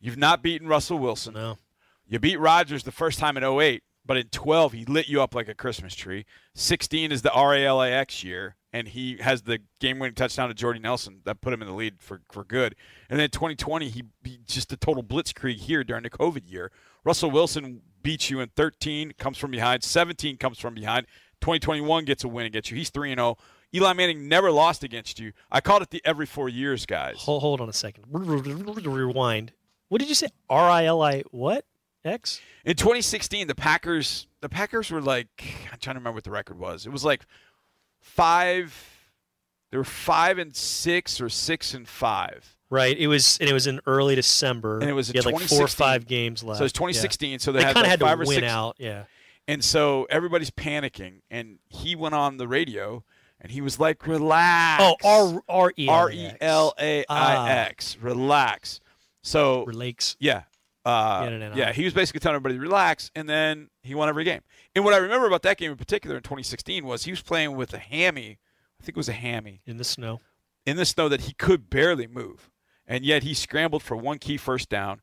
You've 0.00 0.16
not 0.16 0.42
beaten 0.42 0.68
Russell 0.68 0.98
Wilson. 0.98 1.34
No. 1.34 1.58
You 2.06 2.18
beat 2.18 2.38
Rodgers 2.38 2.84
the 2.84 2.92
first 2.92 3.18
time 3.18 3.36
in 3.36 3.42
08, 3.44 3.82
but 4.06 4.16
in 4.16 4.28
12 4.28 4.72
he 4.72 4.84
lit 4.84 5.08
you 5.08 5.20
up 5.22 5.34
like 5.34 5.48
a 5.48 5.54
Christmas 5.54 5.94
tree. 5.94 6.24
16 6.54 7.10
is 7.12 7.22
the 7.22 7.30
RALAX 7.30 8.22
year, 8.22 8.54
and 8.72 8.88
he 8.88 9.18
has 9.18 9.42
the 9.42 9.58
game-winning 9.80 10.14
touchdown 10.14 10.48
to 10.48 10.54
Jordy 10.54 10.80
Nelson 10.80 11.20
that 11.24 11.40
put 11.40 11.52
him 11.52 11.60
in 11.62 11.68
the 11.68 11.74
lead 11.74 11.96
for, 11.98 12.22
for 12.30 12.44
good. 12.44 12.74
And 13.10 13.20
then 13.20 13.30
2020 13.30 13.88
he, 13.88 14.04
he 14.24 14.40
just 14.46 14.72
a 14.72 14.76
total 14.76 15.02
blitzkrieg 15.02 15.56
here 15.56 15.84
during 15.84 16.02
the 16.02 16.10
COVID 16.10 16.50
year. 16.50 16.70
Russell 17.04 17.30
Wilson 17.30 17.82
beats 18.02 18.30
you 18.30 18.40
in 18.40 18.48
13, 18.56 19.12
comes 19.18 19.38
from 19.38 19.50
behind. 19.50 19.82
17 19.82 20.36
comes 20.36 20.58
from 20.58 20.74
behind. 20.74 21.06
2021 21.40 22.04
gets 22.04 22.24
a 22.24 22.28
win 22.28 22.46
against 22.46 22.70
you. 22.70 22.76
He's 22.76 22.90
3 22.90 23.12
and 23.12 23.18
0. 23.18 23.36
Eli 23.74 23.92
Manning 23.94 24.28
never 24.28 24.50
lost 24.50 24.84
against 24.84 25.18
you. 25.18 25.32
I 25.50 25.60
called 25.60 25.82
it 25.82 25.90
the 25.90 26.02
every 26.04 26.26
four 26.26 26.48
years, 26.48 26.86
guys. 26.86 27.16
Hold, 27.18 27.42
hold 27.42 27.60
on 27.60 27.68
a 27.68 27.72
second. 27.72 28.04
Rewind. 28.10 29.52
What 29.88 29.98
did 29.98 30.08
you 30.08 30.14
say? 30.14 30.28
R 30.48 30.70
I 30.70 30.84
L 30.84 31.02
I 31.02 31.22
what? 31.30 31.64
X? 32.04 32.40
In 32.64 32.76
2016, 32.76 33.46
the 33.46 33.54
Packers 33.54 34.26
the 34.40 34.48
Packers 34.48 34.90
were 34.90 35.00
like 35.00 35.28
I'm 35.72 35.78
trying 35.78 35.94
to 35.94 36.00
remember 36.00 36.16
what 36.16 36.24
the 36.24 36.30
record 36.30 36.58
was. 36.58 36.86
It 36.86 36.92
was 36.92 37.04
like 37.04 37.24
five. 38.02 38.88
They 39.70 39.78
were 39.78 39.84
five 39.84 40.36
and 40.38 40.54
six 40.54 41.20
or 41.20 41.28
six 41.30 41.72
and 41.72 41.88
five. 41.88 42.56
Right. 42.68 42.96
It 42.98 43.06
was, 43.06 43.38
and 43.40 43.48
it 43.48 43.52
was 43.54 43.66
in 43.66 43.80
early 43.86 44.14
December. 44.14 44.78
And 44.80 44.88
it 44.88 44.92
was 44.92 45.08
you 45.12 45.20
had 45.22 45.26
like 45.32 45.40
four 45.42 45.62
or 45.64 45.68
five 45.68 46.06
games 46.06 46.42
left. 46.42 46.58
So 46.58 46.64
it's 46.64 46.72
Yeah. 46.74 46.78
2016. 46.78 47.38
So 47.38 47.52
they, 47.52 47.60
They 47.60 47.64
had 47.66 47.74
kind 47.74 47.86
of 47.86 47.90
like 47.90 47.90
had 47.90 48.00
five 48.00 48.18
to 48.18 48.22
or 48.24 48.26
win 48.26 48.40
six. 48.40 48.50
out. 48.52 48.76
Yeah. 48.78 49.04
And 49.48 49.64
so 49.64 50.06
everybody's 50.10 50.50
panicking, 50.50 51.20
and 51.30 51.58
he 51.68 51.96
went 51.96 52.14
on 52.14 52.36
the 52.36 52.46
radio 52.46 53.02
and 53.40 53.50
he 53.50 53.60
was 53.60 53.80
like, 53.80 54.06
"Relax." 54.06 54.82
Oh, 54.84 54.96
R 55.04 55.42
R 55.48 55.72
E 55.76 55.88
R 55.88 56.10
E 56.12 56.30
L 56.40 56.74
A 56.78 57.04
I 57.08 57.50
X. 57.50 57.96
Ah. 58.00 58.06
Relax. 58.06 58.80
So 59.22 59.64
Relax. 59.64 60.16
yeah. 60.20 60.42
Uh, 60.84 61.20
Yeah, 61.56 61.72
he 61.72 61.84
was 61.84 61.94
basically 61.94 62.20
telling 62.20 62.36
everybody 62.36 62.56
to 62.56 62.60
relax, 62.60 63.10
and 63.14 63.28
then 63.28 63.68
he 63.82 63.94
won 63.94 64.08
every 64.08 64.24
game. 64.24 64.40
And 64.74 64.84
what 64.84 64.94
I 64.94 64.96
remember 64.98 65.26
about 65.26 65.42
that 65.42 65.56
game 65.58 65.70
in 65.70 65.76
particular 65.76 66.16
in 66.16 66.22
2016 66.22 66.84
was 66.84 67.04
he 67.04 67.12
was 67.12 67.22
playing 67.22 67.56
with 67.56 67.72
a 67.72 67.78
hammy. 67.78 68.38
I 68.80 68.84
think 68.84 68.96
it 68.96 69.00
was 69.00 69.08
a 69.08 69.12
hammy 69.12 69.60
in 69.64 69.76
the 69.76 69.84
snow. 69.84 70.20
in 70.66 70.76
the 70.76 70.84
snow 70.84 71.08
that 71.08 71.22
he 71.22 71.34
could 71.34 71.70
barely 71.70 72.06
move, 72.08 72.50
and 72.86 73.04
yet 73.04 73.22
he 73.22 73.32
scrambled 73.32 73.82
for 73.84 73.96
one 73.96 74.18
key 74.18 74.36
first 74.36 74.68
down. 74.68 75.00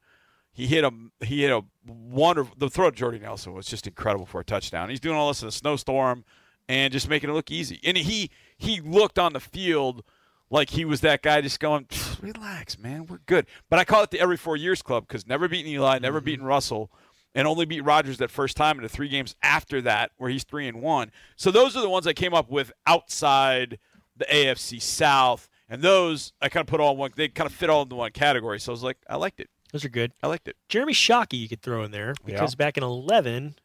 He 0.51 0.67
hit 0.67 0.83
a 0.83 0.91
he 1.23 1.43
hit 1.43 1.51
a 1.51 1.61
wonderful 1.87 2.53
the 2.57 2.69
throw 2.69 2.89
to 2.89 2.95
Jordy 2.95 3.19
Nelson 3.19 3.53
was 3.53 3.67
just 3.67 3.87
incredible 3.87 4.25
for 4.25 4.41
a 4.41 4.43
touchdown. 4.43 4.89
He's 4.89 4.99
doing 4.99 5.15
all 5.15 5.29
this 5.29 5.41
in 5.41 5.47
a 5.47 5.51
snowstorm 5.51 6.25
and 6.67 6.91
just 6.91 7.07
making 7.07 7.29
it 7.29 7.33
look 7.33 7.51
easy. 7.51 7.79
And 7.85 7.95
he 7.95 8.29
he 8.57 8.81
looked 8.81 9.17
on 9.17 9.31
the 9.31 9.39
field 9.39 10.03
like 10.49 10.71
he 10.71 10.85
was 10.85 11.01
that 11.01 11.21
guy 11.21 11.41
just 11.41 11.59
going, 11.59 11.87
relax, 12.21 12.77
man, 12.77 13.05
we're 13.05 13.19
good. 13.25 13.45
But 13.69 13.79
I 13.79 13.83
call 13.83 14.03
it 14.03 14.11
the 14.11 14.19
every 14.19 14.37
four 14.37 14.57
years 14.57 14.81
club 14.81 15.07
because 15.07 15.27
never 15.27 15.47
beaten 15.47 15.71
Eli, 15.71 15.99
never 15.99 16.19
mm-hmm. 16.19 16.25
beaten 16.25 16.45
Russell, 16.45 16.91
and 17.35 17.47
only 17.47 17.65
beat 17.65 17.81
Rodgers 17.81 18.17
that 18.17 18.31
first 18.31 18.57
time 18.57 18.77
in 18.77 18.83
the 18.83 18.89
three 18.89 19.09
games 19.09 19.35
after 19.43 19.81
that 19.81 20.11
where 20.17 20.29
he's 20.29 20.43
three 20.43 20.67
and 20.67 20.81
one. 20.81 21.11
So 21.35 21.51
those 21.51 21.75
are 21.75 21.81
the 21.81 21.89
ones 21.89 22.07
I 22.07 22.13
came 22.13 22.33
up 22.33 22.49
with 22.49 22.71
outside 22.87 23.79
the 24.15 24.25
AFC 24.25 24.81
South. 24.81 25.49
And 25.67 25.81
those 25.81 26.33
I 26.41 26.49
kind 26.49 26.61
of 26.61 26.67
put 26.67 26.79
all 26.79 26.93
in 26.93 26.97
one. 26.97 27.11
They 27.15 27.27
kind 27.27 27.47
of 27.47 27.53
fit 27.53 27.69
all 27.69 27.83
into 27.83 27.95
one 27.95 28.11
category. 28.11 28.59
So 28.59 28.71
I 28.71 28.73
was 28.73 28.83
like, 28.83 28.97
I 29.07 29.17
liked 29.17 29.39
it. 29.39 29.49
Those 29.71 29.85
are 29.85 29.89
good. 29.89 30.13
I 30.23 30.27
liked 30.27 30.47
it. 30.47 30.57
Jeremy 30.67 30.93
Shockey 30.93 31.39
you 31.39 31.47
could 31.47 31.61
throw 31.61 31.83
in 31.83 31.91
there 31.91 32.15
because 32.25 32.55
back 32.55 32.75
in 32.75 32.83
11, 32.83 33.55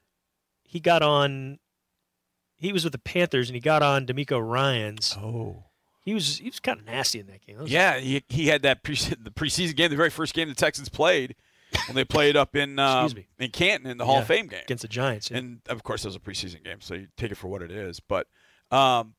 he 0.64 0.80
got 0.80 1.02
on. 1.02 1.58
He 2.56 2.72
was 2.72 2.84
with 2.84 2.92
the 2.92 2.98
Panthers 2.98 3.48
and 3.48 3.54
he 3.54 3.60
got 3.60 3.82
on 3.82 4.06
DeMeco 4.06 4.40
Ryans. 4.46 5.16
Oh. 5.18 5.64
He 6.04 6.14
was 6.14 6.38
he 6.38 6.46
was 6.50 6.61
kind 6.61 6.78
of 6.80 6.87
nasty 6.87 7.18
in 7.20 7.26
that 7.28 7.44
game. 7.46 7.58
That 7.58 7.68
Yeah, 7.68 7.99
he, 7.99 8.23
he 8.28 8.49
had 8.49 8.62
that 8.62 8.82
pre- 8.82 8.94
the 9.23 9.30
preseason 9.30 9.75
game, 9.76 9.90
the 9.90 9.96
very 9.96 10.11
first 10.11 10.34
game 10.34 10.49
the 10.49 10.54
Texans 10.54 10.88
played 10.88 11.34
when 11.87 11.96
they 11.96 12.04
played 12.04 12.37
up 12.37 12.54
in 12.54 12.78
uh, 12.78 13.08
me. 13.14 13.26
in 13.38 13.50
Canton 13.50 13.90
in 13.90 13.96
the 13.99 14.04
Hall 14.04 14.16
Yeah, 14.16 14.20
of 14.23 14.26
Fame 14.26 14.46
game. 14.49 14.61
against 14.64 14.82
the 14.82 14.88
Giants. 14.88 15.30
yeah. 15.30 15.38
And 15.38 15.61
of 15.68 15.82
course, 15.82 16.04
it 16.04 16.08
was 16.08 16.16
a 16.16 16.20
preseason 16.20 16.62
game, 16.64 16.80
so 16.80 16.94
you 16.94 17.08
take 17.16 17.30
it 17.32 17.37
for 17.37 17.49
what 17.49 17.62
it 17.62 17.70
is. 17.70 18.00
But 18.00 18.26
um, 18.70 19.14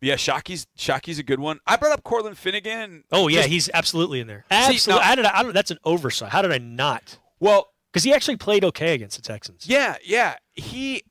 yeah, 0.00 0.16
Shockey's 0.16 0.66
Shockey's 0.76 1.18
a 1.18 1.22
good 1.22 1.40
one. 1.40 1.58
I 1.66 1.76
brought 1.76 1.92
up 1.92 2.04
Cortland 2.04 2.36
Finnegan. 2.38 3.04
oh 3.10 3.28
yeah, 3.28 3.38
just- 3.38 3.48
he's 3.48 3.70
absolutely 3.74 4.20
in 4.20 4.26
there. 4.26 4.44
See, 4.50 4.56
Absolutely. 4.56 5.00
now- 5.00 5.06
How 5.08 5.14
did 5.14 5.24
I, 5.24 5.38
I 5.38 5.42
don't, 5.42 5.54
that's 5.54 5.70
an 5.70 5.78
oversight. 5.84 6.30
How 6.30 6.42
did 6.42 6.52
I 6.52 6.58
not? 6.58 7.18
well, 7.40 7.68
Because 7.92 8.04
he 8.04 8.12
actually 8.12 8.36
played 8.36 8.64
okay 8.64 8.94
against 8.94 9.16
the 9.16 9.22
Texans. 9.22 9.66
Yeah, 9.66 9.96
yeah. 10.04 10.36
He, 10.54 11.02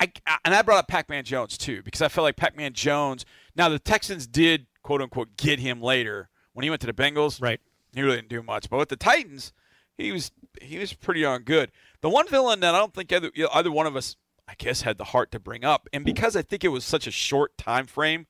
I, 0.00 0.12
and 0.44 0.54
I 0.54 0.62
brought 0.62 0.78
up 0.78 0.88
Pac-Man 0.88 1.24
Jones 1.24 1.56
too 1.56 1.82
because 1.82 2.02
I 2.02 2.08
felt 2.08 2.24
like 2.24 2.36
Pac-Man 2.36 2.72
Jones. 2.74 3.24
Now 3.54 3.68
the 3.68 3.78
Texans 3.78 4.26
did 4.26 4.66
quote 4.82 5.00
unquote 5.02 5.36
get 5.36 5.58
him 5.58 5.80
later 5.80 6.28
when 6.52 6.64
he 6.64 6.70
went 6.70 6.80
to 6.82 6.86
the 6.86 6.92
Bengals. 6.92 7.40
Right. 7.40 7.60
He 7.94 8.02
really 8.02 8.16
didn't 8.16 8.28
do 8.28 8.42
much, 8.42 8.68
but 8.68 8.76
with 8.76 8.90
the 8.90 8.96
Titans, 8.96 9.52
he 9.96 10.12
was 10.12 10.30
he 10.60 10.78
was 10.78 10.92
pretty 10.92 11.22
darn 11.22 11.42
good. 11.44 11.72
The 12.02 12.10
one 12.10 12.28
villain 12.28 12.60
that 12.60 12.74
I 12.74 12.78
don't 12.78 12.92
think 12.94 13.10
either, 13.12 13.30
either 13.54 13.72
one 13.72 13.86
of 13.86 13.96
us, 13.96 14.16
I 14.46 14.52
guess, 14.58 14.82
had 14.82 14.98
the 14.98 15.04
heart 15.04 15.30
to 15.32 15.40
bring 15.40 15.64
up, 15.64 15.88
and 15.94 16.04
because 16.04 16.36
I 16.36 16.42
think 16.42 16.62
it 16.62 16.68
was 16.68 16.84
such 16.84 17.06
a 17.06 17.10
short 17.10 17.56
time 17.56 17.86
frame, 17.86 18.26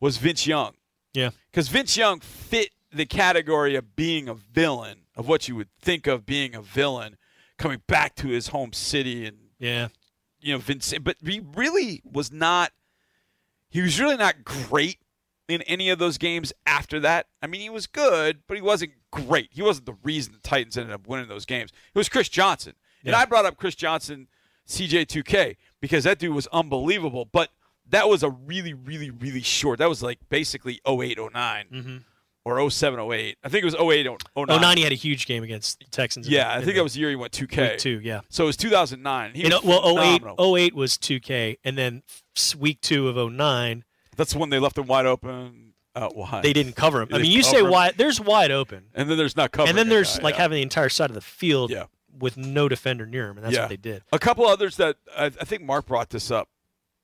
was 0.00 0.16
Vince 0.18 0.46
Young 0.46 0.74
Yeah. 1.12 1.30
because 1.50 1.68
Vince 1.68 1.96
Young 1.96 2.20
fit 2.20 2.70
the 2.92 3.04
category 3.06 3.74
of 3.74 3.96
being 3.96 4.28
a 4.28 4.34
villain, 4.34 5.06
of 5.16 5.26
what 5.26 5.48
you 5.48 5.56
would 5.56 5.68
think 5.80 6.06
of 6.06 6.24
being 6.24 6.54
a 6.54 6.62
villain, 6.62 7.16
coming 7.58 7.82
back 7.88 8.14
to 8.16 8.28
his 8.28 8.48
home 8.48 8.72
city 8.72 9.26
and 9.26 9.38
Yeah. 9.58 9.88
You 10.44 10.52
know 10.52 10.58
Vince, 10.58 10.94
but 11.00 11.16
he 11.24 11.42
really 11.54 12.02
was 12.04 12.30
not. 12.30 12.72
He 13.70 13.80
was 13.80 13.98
really 13.98 14.16
not 14.16 14.44
great 14.44 14.98
in 15.48 15.62
any 15.62 15.90
of 15.90 15.98
those 15.98 16.16
games 16.18 16.52
after 16.66 17.00
that. 17.00 17.26
I 17.42 17.46
mean, 17.46 17.60
he 17.60 17.70
was 17.70 17.86
good, 17.86 18.42
but 18.46 18.56
he 18.56 18.62
wasn't 18.62 18.92
great. 19.10 19.48
He 19.52 19.62
wasn't 19.62 19.86
the 19.86 19.96
reason 20.02 20.32
the 20.32 20.38
Titans 20.38 20.76
ended 20.78 20.94
up 20.94 21.08
winning 21.08 21.28
those 21.28 21.44
games. 21.44 21.72
It 21.94 21.98
was 21.98 22.08
Chris 22.08 22.28
Johnson, 22.28 22.74
and 23.04 23.14
I 23.16 23.24
brought 23.24 23.46
up 23.46 23.56
Chris 23.56 23.74
Johnson, 23.74 24.28
CJ2K, 24.68 25.56
because 25.80 26.04
that 26.04 26.18
dude 26.18 26.34
was 26.34 26.46
unbelievable. 26.48 27.24
But 27.30 27.50
that 27.88 28.08
was 28.08 28.22
a 28.22 28.30
really, 28.30 28.74
really, 28.74 29.10
really 29.10 29.42
short. 29.42 29.78
That 29.78 29.88
was 29.88 30.02
like 30.02 30.18
basically 30.28 30.80
08, 30.86 31.18
09 31.18 31.66
Mm-hmm. 31.72 31.96
Or 32.46 32.70
07, 32.70 33.00
08. 33.00 33.38
I 33.42 33.48
think 33.48 33.62
it 33.62 33.64
was 33.64 33.74
08, 33.74 34.04
09. 34.06 34.16
Oh, 34.36 34.44
9 34.44 34.76
he 34.76 34.82
had 34.82 34.92
a 34.92 34.96
huge 34.96 35.24
game 35.26 35.42
against 35.42 35.78
the 35.78 35.86
Texans. 35.86 36.28
Yeah, 36.28 36.44
the- 36.56 36.60
I 36.60 36.64
think 36.64 36.76
that 36.76 36.82
was 36.82 36.92
the 36.94 37.00
year 37.00 37.08
he 37.08 37.16
went 37.16 37.32
2K. 37.32 37.70
week 37.70 37.78
two. 37.78 38.00
Yeah. 38.02 38.20
So 38.28 38.44
it 38.44 38.48
was 38.48 38.56
2009. 38.58 39.32
He 39.34 39.44
was 39.44 39.62
well, 39.62 39.98
08, 39.98 40.20
phenomenal. 40.20 40.56
08 40.56 40.74
was 40.74 40.98
2K, 40.98 41.56
and 41.64 41.78
then 41.78 42.02
week 42.58 42.80
two 42.82 43.08
of 43.08 43.16
09, 43.16 43.84
That's 44.16 44.36
when 44.36 44.50
they 44.50 44.58
left 44.58 44.76
him 44.76 44.86
wide 44.86 45.06
open. 45.06 45.72
Wide. 45.96 46.42
they 46.42 46.52
didn't 46.52 46.74
cover 46.74 47.00
him. 47.02 47.08
I 47.12 47.18
mean, 47.18 47.30
you 47.30 47.42
say 47.44 47.60
him. 47.60 47.70
wide, 47.70 47.94
there's 47.96 48.20
wide 48.20 48.50
open, 48.50 48.86
And 48.94 49.08
then 49.08 49.16
there's 49.16 49.36
not 49.36 49.52
covering. 49.52 49.70
and 49.70 49.78
then 49.78 49.88
there's 49.88 50.18
guy, 50.18 50.24
like 50.24 50.34
yeah. 50.34 50.40
having 50.42 50.56
the 50.56 50.62
entire 50.62 50.88
side 50.88 51.08
of 51.08 51.14
the 51.14 51.20
field 51.20 51.70
Yeah. 51.70 51.84
with 52.18 52.36
no 52.36 52.68
defender 52.68 53.06
near 53.06 53.28
him, 53.30 53.36
and 53.38 53.44
that's 53.46 53.54
Yeah. 53.54 53.60
what 53.62 53.68
they 53.70 53.76
did. 53.76 54.02
a 54.12 54.18
couple 54.18 54.44
others 54.44 54.76
that 54.78 54.96
I, 55.16 55.26
I 55.26 55.30
think 55.30 55.62
Mark 55.62 55.86
brought 55.86 56.10
this 56.10 56.30
up. 56.32 56.48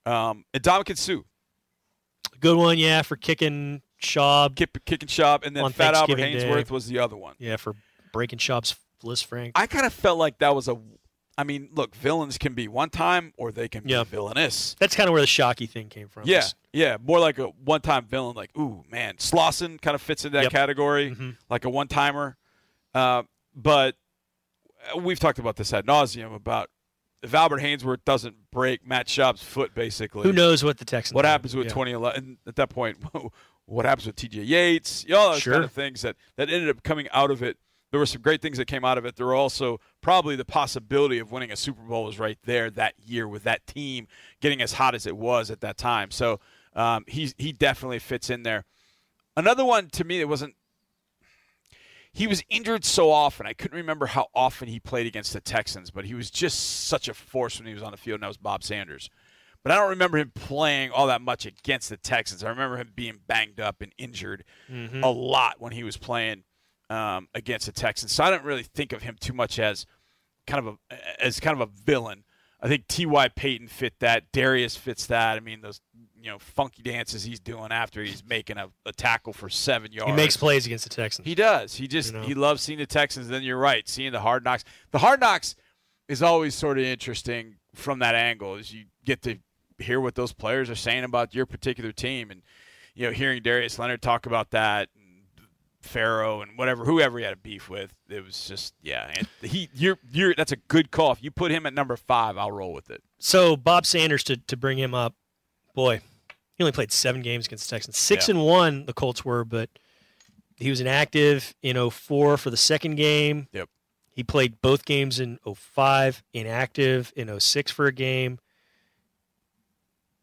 Um, 0.05 0.45
Ndamukong 0.53 0.99
Suh, 0.99 1.23
Good 2.41 2.57
one, 2.57 2.79
yeah, 2.79 3.03
for 3.03 3.17
kicking 3.17 3.83
Schaub. 4.01 4.57
kick, 4.57 4.71
kick 4.85 5.03
and 5.03 5.11
Schaub, 5.11 5.45
and 5.47 5.55
then 5.57 5.65
On 5.65 5.73
Fat 5.73 5.95
Albert 5.95 6.17
Thanksgiving 6.17 6.39
Day. 6.39 6.63
Haynesworth 6.63 6.71
was 6.71 6.87
the 6.87 6.99
other 6.99 7.17
one. 7.17 7.35
Yeah, 7.39 7.57
for 7.57 7.75
breaking 8.13 8.39
Schaub's 8.39 8.77
Lisfranc. 9.05 9.53
I 9.55 9.67
kind 9.67 9.87
of 9.87 9.93
felt 9.93 10.19
like 10.19 10.39
that 10.39 10.55
was 10.55 10.69
a. 10.69 10.77
I 11.39 11.45
mean, 11.45 11.71
look, 11.73 11.95
villains 11.95 12.37
can 12.37 12.53
be 12.53 12.69
one 12.69 12.91
time 12.91 13.33
or 13.39 13.51
they 13.51 13.67
can 13.67 13.89
Yeah. 13.89 14.03
be 14.05 14.11
villainous. 14.11 14.77
That's 14.79 14.95
kind 14.95 15.09
of 15.09 15.13
where 15.13 15.23
the 15.23 15.27
Shockey 15.27 15.71
thing 15.71 15.89
came 15.89 16.09
from. 16.09 16.25
Yeah, 16.27 16.39
It's- 16.39 16.55
yeah, 16.75 16.99
more 17.03 17.19
like 17.19 17.39
a 17.39 17.47
one-time 17.47 18.05
villain. 18.05 18.37
Like, 18.37 18.51
ooh, 18.59 18.85
man, 18.91 19.15
Slauson 19.17 19.81
kind 19.81 19.95
of 19.95 20.03
fits 20.03 20.27
in 20.27 20.33
that 20.33 20.43
Yep. 20.45 20.53
category, 20.53 21.13
Mhm. 21.13 21.37
like 21.49 21.65
a 21.65 21.71
one-timer. 21.71 22.37
Uh, 22.95 23.23
but 23.55 23.97
we've 24.99 25.19
talked 25.21 25.39
about 25.39 25.57
this 25.57 25.73
ad 25.73 25.87
nauseum 25.87 26.35
about 26.35 26.69
if 27.23 27.33
Albert 27.33 27.61
Haynesworth 27.61 28.05
doesn't 28.05 28.51
break 28.51 28.87
Matt 28.87 29.07
Schaub's 29.07 29.43
foot, 29.43 29.75
basically, 29.75 30.23
Who 30.25 30.33
knows 30.33 30.63
what 30.63 30.77
the 30.79 30.85
Texans 30.85 31.15
what 31.15 31.23
do. 31.23 31.29
happens 31.29 31.55
with 31.57 31.67
Yeah. 31.67 31.73
2011 31.73 32.39
at 32.47 32.57
that 32.57 32.69
point? 32.69 32.99
What 33.67 33.85
happens 33.87 34.07
with 34.07 34.17
T.J. 34.17 34.43
Yates? 34.43 35.05
You 35.05 35.11
know, 35.15 35.19
all 35.21 35.33
those 35.33 35.43
Sure. 35.43 35.53
kind 35.55 35.65
of 35.65 35.73
things 35.73 36.03
that 36.03 36.17
that 36.37 36.51
ended 36.51 36.69
up 36.71 36.83
coming 36.83 37.09
out 37.13 37.31
of 37.31 37.43
it. 37.43 37.57
There 37.91 37.99
were 37.99 38.07
some 38.07 38.23
great 38.23 38.41
things 38.41 38.57
that 38.59 38.67
came 38.67 38.85
out 38.85 38.99
of 38.99 39.05
it. 39.05 39.17
There 39.17 39.27
were 39.27 39.35
also 39.35 39.81
probably 40.01 40.37
the 40.37 40.45
possibility 40.45 41.19
of 41.19 41.33
winning 41.33 41.51
a 41.51 41.57
Super 41.57 41.83
Bowl 41.83 42.05
was 42.05 42.19
right 42.21 42.39
there 42.45 42.71
that 42.71 42.95
year 43.05 43.27
with 43.27 43.43
that 43.45 43.67
team 43.67 44.07
getting 44.41 44.63
as 44.63 44.75
hot 44.75 44.95
as 44.95 45.07
it 45.07 45.17
was 45.17 45.51
at 45.51 45.61
that 45.61 45.77
time. 45.77 46.11
So 46.13 46.39
um, 46.75 47.05
he's 47.09 47.35
he 47.39 47.53
definitely 47.53 47.99
fits 47.99 48.31
in 48.31 48.43
there. 48.45 48.65
Another 49.37 49.65
one 49.65 49.89
to 49.91 50.05
me 50.05 50.19
that 50.19 50.29
wasn't. 50.29 50.55
He 52.13 52.27
was 52.27 52.43
injured 52.49 52.85
so 52.85 53.11
often. 53.13 53.47
I 53.47 53.53
couldn't 53.53 53.77
remember 53.77 54.07
how 54.07 54.27
often 54.35 54.67
he 54.69 54.81
played 54.81 55.07
against 55.07 55.33
the 55.33 55.41
Texans, 55.41 55.93
but 55.93 56.05
he 56.05 56.15
was 56.15 56.29
just 56.29 56.87
such 56.89 57.09
a 57.09 57.15
force 57.15 57.59
when 57.61 57.69
he 57.69 57.75
was 57.75 57.85
on 57.85 57.93
the 57.93 57.97
field, 57.97 58.17
and 58.17 58.25
that 58.25 58.29
was 58.29 58.37
Bob 58.37 58.65
Sanders. 58.65 59.09
But 59.63 59.73
I 59.73 59.77
don't 59.77 59.91
remember 59.91 60.17
him 60.19 60.33
playing 60.35 60.91
all 60.91 61.07
that 61.09 61.21
much 61.21 61.45
against 61.47 61.91
the 61.91 61.97
Texans. 61.99 62.43
I 62.43 62.49
remember 62.49 62.77
him 62.79 62.93
being 62.95 63.21
banged 63.27 63.61
up 63.61 63.83
and 63.83 63.93
injured 63.99 64.45
Mhm. 64.71 65.03
a 65.03 65.09
lot 65.09 65.61
when 65.61 65.73
he 65.73 65.83
was 65.85 65.97
playing 65.97 66.45
um, 66.89 67.29
against 67.35 67.67
the 67.67 67.73
Texans. 67.73 68.11
So 68.11 68.25
I 68.25 68.31
don't 68.31 68.43
really 68.45 68.65
think 68.65 68.93
of 68.93 69.03
him 69.03 69.17
too 69.21 69.33
much 69.33 69.59
as 69.61 69.87
kind 70.47 70.67
of 70.67 70.77
a 70.91 71.23
as 71.25 71.39
kind 71.39 71.61
of 71.61 71.69
a 71.69 71.71
villain. 71.73 72.25
I 72.63 72.69
think 72.69 72.89
T.Y. 72.89 73.29
Payton 73.29 73.69
fit 73.69 73.95
that. 74.01 74.33
Darius 74.33 74.77
fits 74.77 75.07
that. 75.07 75.37
I 75.37 75.41
mean, 75.41 75.61
those 75.61 75.81
you 76.21 76.31
know 76.31 76.39
funky 76.39 76.83
dances 76.83 77.23
he's 77.23 77.39
doing 77.41 77.71
after 77.71 78.03
he's 78.03 78.25
making 78.25 78.57
a, 78.59 78.71
a 78.85 78.93
tackle 78.93 79.33
for 79.33 79.49
seven 79.49 79.93
yards. 79.93 80.11
He 80.11 80.17
makes 80.17 80.37
plays 80.37 80.67
against 80.67 80.85
the 80.85 80.95
Texans. 80.95 81.27
He 81.29 81.35
does. 81.37 81.75
He 81.77 81.87
just 81.87 82.13
You 82.13 82.19
know? 82.19 82.27
he 82.27 82.35
loves 82.35 82.61
seeing 82.63 82.79
the 82.81 82.87
Texans. 82.87 83.29
Then 83.29 83.43
you're 83.45 83.57
right, 83.57 83.89
seeing 83.89 84.11
the 84.13 84.21
hard 84.21 84.43
knocks. 84.43 84.65
The 84.91 84.99
hard 84.99 85.21
knocks 85.21 85.55
is 86.09 86.23
always 86.23 86.55
sort 86.57 86.77
of 86.79 86.85
interesting 86.85 87.57
from 87.75 88.01
that 88.01 88.15
angle, 88.17 88.57
as 88.57 88.75
you 88.75 88.87
get 89.05 89.23
to 89.23 89.39
hear 89.81 90.01
what 90.01 90.15
those 90.15 90.33
players 90.33 90.71
are 90.71 90.75
saying 90.77 91.05
about 91.05 91.35
your 91.35 91.47
particular 91.47 91.93
team, 91.93 92.31
and 92.31 92.43
you 92.95 93.07
know, 93.07 93.13
hearing 93.13 93.43
Darius 93.43 93.79
Leonard 93.79 94.03
talk 94.03 94.27
about 94.27 94.51
that, 94.51 94.89
and 94.95 95.23
Farrow 95.81 96.43
and 96.43 96.59
whatever, 96.59 96.85
whoever 96.85 97.19
he 97.19 97.25
had 97.25 97.33
a 97.33 97.37
beef 97.37 97.69
with. 97.71 97.95
It 98.09 98.25
was 98.25 98.47
just 98.47 98.75
yeah. 98.83 99.11
And 99.17 99.27
he 99.51 99.69
you're 99.75 99.99
you're 100.11 100.35
that's 100.35 100.53
a 100.53 100.57
good 100.57 100.91
call. 100.91 101.13
If 101.13 101.23
you 101.23 101.31
put 101.31 101.51
him 101.51 101.65
at 101.67 101.73
number 101.75 101.97
five, 101.97 102.37
I'll 102.37 102.53
roll 102.53 102.73
with 102.73 102.91
it. 102.91 103.03
So 103.19 103.57
Bob 103.57 103.87
Sanders 103.87 104.23
to 104.25 104.37
to 104.37 104.57
bring 104.57 104.79
him 104.79 104.95
up, 104.95 105.15
boy, 105.75 106.01
he 106.55 106.63
only 106.65 106.73
played 106.73 106.93
seven 106.93 107.23
games 107.23 107.47
against 107.47 107.69
the 107.69 107.75
Texans. 107.77 107.97
Six 107.97 108.29
Yeah. 108.29 108.35
and 108.35 108.45
one 108.45 108.87
the 108.87 108.93
Colts 108.93 109.25
were, 109.25 109.45
but 109.45 109.71
he 110.57 110.69
was 110.69 110.81
inactive 110.81 111.55
in 111.63 111.77
04 111.91 112.37
for 112.37 112.51
the 112.51 112.57
second 112.59 112.97
game. 112.97 113.49
Yep. 113.53 113.69
He 114.13 114.23
played 114.23 114.61
both 114.61 114.85
games 114.85 115.19
in 115.19 115.39
05, 115.55 116.23
inactive 116.35 117.11
in 117.17 117.29
06 117.41 117.71
for 117.73 117.87
a 117.87 117.93
game. 117.93 118.39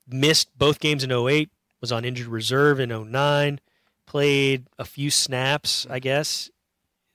Missed 0.09 0.57
both 0.57 0.79
games 0.79 1.03
in 1.03 1.11
08, 1.11 1.49
was 1.81 1.91
on 1.91 2.05
injured 2.05 2.27
reserve 2.27 2.79
in 2.79 2.89
09, 2.89 3.59
played 4.05 4.67
a 4.79 4.85
few 4.85 5.11
snaps, 5.11 5.85
I 5.89 5.99
guess. 5.99 6.49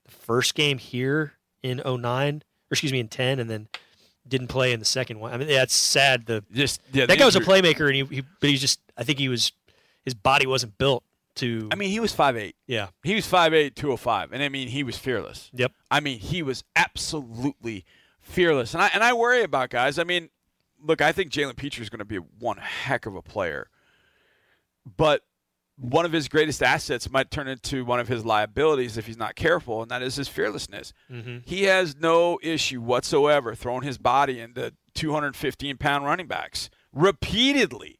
The 0.04 0.12
first 0.12 0.54
game 0.54 0.78
here 0.78 1.34
in 1.62 1.80
09, 1.84 2.36
or 2.36 2.42
excuse 2.70 2.92
me, 2.92 3.00
in 3.00 3.08
10, 3.08 3.38
and 3.38 3.48
then 3.48 3.68
didn't 4.26 4.48
play 4.48 4.72
in 4.72 4.78
the 4.78 4.84
second 4.84 5.20
one. 5.20 5.32
I 5.32 5.36
mean, 5.36 5.48
that's 5.48 5.74
sad. 5.74 6.26
The 6.26 6.44
Just 6.52 6.80
yeah. 6.92 7.06
that 7.06 7.14
the 7.14 7.18
guy 7.18 7.24
was 7.24 7.36
a 7.36 7.40
playmaker, 7.40 7.86
and 7.86 7.96
he, 7.96 8.16
he 8.16 8.22
but 8.40 8.50
he's 8.50 8.60
just 8.60 8.80
I 8.96 9.04
think 9.04 9.18
he 9.18 9.28
was 9.28 9.52
his 10.04 10.14
body 10.14 10.46
wasn't 10.46 10.78
built 10.78 11.02
to. 11.36 11.68
I 11.72 11.76
mean, 11.76 11.90
he 11.90 12.00
was 12.00 12.14
5'8". 12.14 12.52
yeah. 12.66 12.88
He 13.02 13.14
was 13.14 13.26
5'8", 13.26 13.74
205. 13.74 14.32
And 14.32 14.42
I 14.42 14.48
mean, 14.48 14.68
he 14.68 14.82
was 14.82 14.96
fearless. 14.96 15.50
Yep. 15.54 15.72
I 15.90 16.00
mean, 16.00 16.18
he 16.18 16.42
was 16.42 16.64
absolutely 16.76 17.84
fearless. 18.20 18.74
And 18.74 18.82
I 18.82 18.90
and 18.94 19.02
I 19.02 19.12
worry 19.12 19.42
about 19.42 19.70
guys. 19.70 19.98
I 19.98 20.04
mean, 20.04 20.28
look, 20.82 21.00
I 21.00 21.12
think 21.12 21.30
Jalen 21.30 21.56
Pitre 21.56 21.82
is 21.82 21.88
going 21.90 22.00
to 22.00 22.04
be 22.04 22.16
one 22.16 22.58
heck 22.58 23.06
of 23.06 23.14
a 23.14 23.22
player. 23.22 23.68
But 24.96 25.22
one 25.76 26.04
of 26.04 26.12
his 26.12 26.28
greatest 26.28 26.62
assets 26.62 27.10
might 27.10 27.30
turn 27.30 27.48
into 27.48 27.84
one 27.84 27.98
of 28.00 28.08
his 28.08 28.24
liabilities 28.24 28.98
if 28.98 29.06
he's 29.06 29.16
not 29.16 29.34
careful, 29.36 29.82
and 29.82 29.90
that 29.90 30.02
is 30.02 30.16
his 30.16 30.28
fearlessness. 30.28 30.92
Mm-hmm. 31.10 31.38
He 31.46 31.64
has 31.64 31.96
no 31.96 32.38
issue 32.42 32.80
whatsoever 32.80 33.54
throwing 33.54 33.82
his 33.82 33.98
body 33.98 34.38
into 34.40 34.74
215 34.94 35.76
pound 35.78 36.04
running 36.04 36.26
backs 36.26 36.68
repeatedly. 36.92 37.98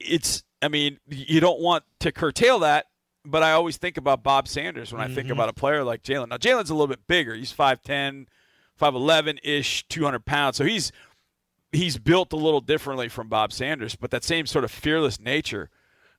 It's, 0.00 0.42
I 0.60 0.68
mean, 0.68 0.98
you 1.08 1.40
don't 1.40 1.60
want 1.60 1.84
to 2.00 2.12
curtail 2.12 2.58
that, 2.60 2.86
but 3.24 3.42
I 3.42 3.52
always 3.52 3.76
think 3.76 3.96
about 3.96 4.22
Bob 4.22 4.48
Sanders 4.48 4.92
when 4.92 5.00
I 5.02 5.12
think 5.12 5.28
Mhm. 5.28 5.32
about 5.32 5.48
a 5.48 5.52
player 5.52 5.84
like 5.84 6.02
Jalen. 6.02 6.28
Now, 6.28 6.38
Jalen's 6.38 6.70
a 6.70 6.74
little 6.74 6.88
bit 6.88 7.06
bigger. 7.06 7.34
He's 7.34 7.52
5'10, 7.52 8.26
5'11 8.74 9.38
ish, 9.44 9.86
200 9.88 10.24
pounds. 10.24 10.56
So 10.56 10.64
he's 10.64 10.90
he's 11.72 11.98
built 11.98 12.32
a 12.32 12.36
little 12.36 12.60
differently 12.60 13.08
from 13.08 13.28
Bob 13.28 13.52
Sanders, 13.52 13.96
but 13.96 14.10
that 14.10 14.22
same 14.24 14.46
sort 14.46 14.64
of 14.64 14.70
fearless 14.70 15.18
nature 15.18 15.70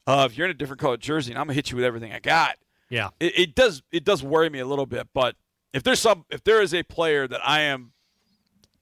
of 0.05 0.33
you're 0.35 0.45
in 0.45 0.51
a 0.51 0.55
different 0.55 0.81
colored 0.81 0.99
jersey 0.99 1.31
and 1.31 1.39
I'm 1.39 1.45
gonna 1.45 1.53
hit 1.53 1.71
you 1.71 1.77
with 1.77 1.85
everything 1.85 2.11
I 2.11 2.19
got. 2.19 2.57
Yeah. 2.89 3.09
It, 3.19 3.39
it 3.39 3.55
does 3.55 3.81
it 3.91 4.03
does 4.03 4.21
worry 4.23 4.49
me 4.49 4.59
a 4.59 4.65
little 4.65 4.85
bit, 4.85 5.07
but 5.13 5.35
if 5.73 5.83
there's 5.83 5.99
some 5.99 6.25
if 6.29 6.43
there 6.43 6.61
is 6.61 6.73
a 6.73 6.83
player 6.83 7.27
that 7.27 7.39
I 7.47 7.61
am 7.61 7.93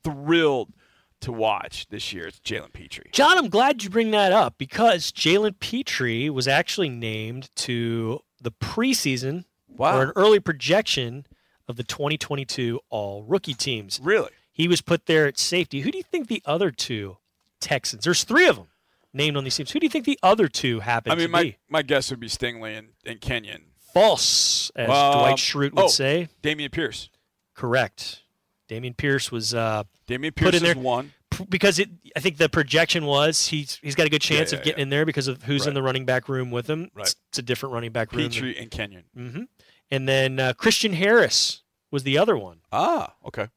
thrilled 0.04 0.74
to 1.22 1.32
watch 1.32 1.88
this 1.90 2.12
year, 2.14 2.28
it's 2.28 2.40
Jalen 2.40 2.74
Pitre. 2.74 3.04
John, 3.12 3.38
I'm 3.38 3.50
glad 3.50 3.84
you 3.84 3.90
bring 3.90 4.12
that 4.12 4.32
up 4.32 4.56
because 4.58 5.12
Jalen 5.12 5.60
Pitre 5.60 6.30
was 6.32 6.48
actually 6.48 6.90
named 6.90 7.50
to 7.58 8.22
the 8.42 8.52
preseason 8.52 9.46
Wow. 9.68 9.98
or 9.98 10.04
an 10.04 10.12
early 10.16 10.40
projection 10.40 11.26
of 11.68 11.76
the 11.78 11.84
2022 11.84 12.80
All 12.90 13.24
Rookie 13.24 13.54
teams. 13.54 14.00
Really? 14.04 14.32
He 14.62 14.68
was 14.68 14.80
put 14.82 15.08
there 15.08 15.26
at 15.26 15.40
safety. 15.40 15.82
Who 15.82 15.90
do 15.90 15.98
you 15.98 16.04
think 16.04 16.28
the 16.28 16.44
other 16.46 16.70
two 16.70 17.18
Texans? 17.60 18.04
There's 18.04 18.24
three 18.24 18.48
of 18.48 18.58
them 18.58 18.68
named 19.12 19.36
on 19.36 19.44
these 19.44 19.56
teams. 19.56 19.72
Who 19.72 19.80
do 19.80 19.88
you 19.88 19.90
think 19.90 20.06
the 20.06 20.20
other 20.22 20.48
two 20.48 20.82
happen 20.82 21.12
I 21.12 21.16
mean 21.16 21.32
my, 21.32 21.42
be? 21.44 21.58
my 21.68 21.82
guess 21.82 22.12
would 22.12 22.20
be 22.20 22.28
Stingley 22.28 22.78
and, 22.78 22.90
and 23.04 23.20
Kenyon. 23.20 23.64
False, 23.92 24.70
as 24.76 24.88
Um, 24.88 25.14
Dwight 25.14 25.38
Schrute 25.38 25.74
would 25.74 25.86
oh. 25.86 25.88
say. 25.88 26.28
Dameon 26.44 26.72
Pierce. 26.72 27.10
Correct. 27.56 28.22
Dameon 28.70 28.96
Pierce 28.96 29.32
was 29.32 29.56
uh, 29.56 29.86
Dameon 30.08 30.36
Put 30.36 30.50
in 30.50 30.56
is 30.56 30.62
there- 30.62 30.76
one. 30.76 31.14
because 31.50 31.80
it. 31.80 31.90
I 32.16 32.20
think 32.20 32.38
the 32.38 32.48
projection 32.48 33.06
was 33.06 33.48
he's 33.48 33.80
he's 33.82 33.96
got 33.96 34.06
a 34.06 34.10
good 34.12 34.22
chance 34.22 34.52
yeah, 34.52 34.60
of 34.60 34.64
getting 34.64 34.78
yeah. 34.78 34.84
in 34.84 34.90
there 34.90 35.08
because 35.08 35.28
of 35.28 35.42
who's 35.42 35.66
in 35.66 35.74
the 35.74 35.82
running 35.82 36.06
back 36.06 36.30
room 36.30 36.52
with 36.52 36.70
him. 36.70 36.92
Right. 36.94 37.08
It's, 37.08 37.16
it's 37.30 37.40
a 37.40 37.42
different 37.42 37.74
running 37.74 37.92
back 37.92 38.12
room. 38.14 38.30
Pitre 38.30 38.54
and 38.60 38.70
Kenyon. 38.70 39.06
hmm 39.16 39.44
And 39.90 40.08
then 40.08 40.40
uh, 40.40 40.54
Christian 40.54 40.94
Harris 40.94 41.64
was 41.90 42.04
the 42.04 42.18
other 42.20 42.38
one. 42.38 42.60
Ah, 42.72 43.16
okay. 43.26 43.48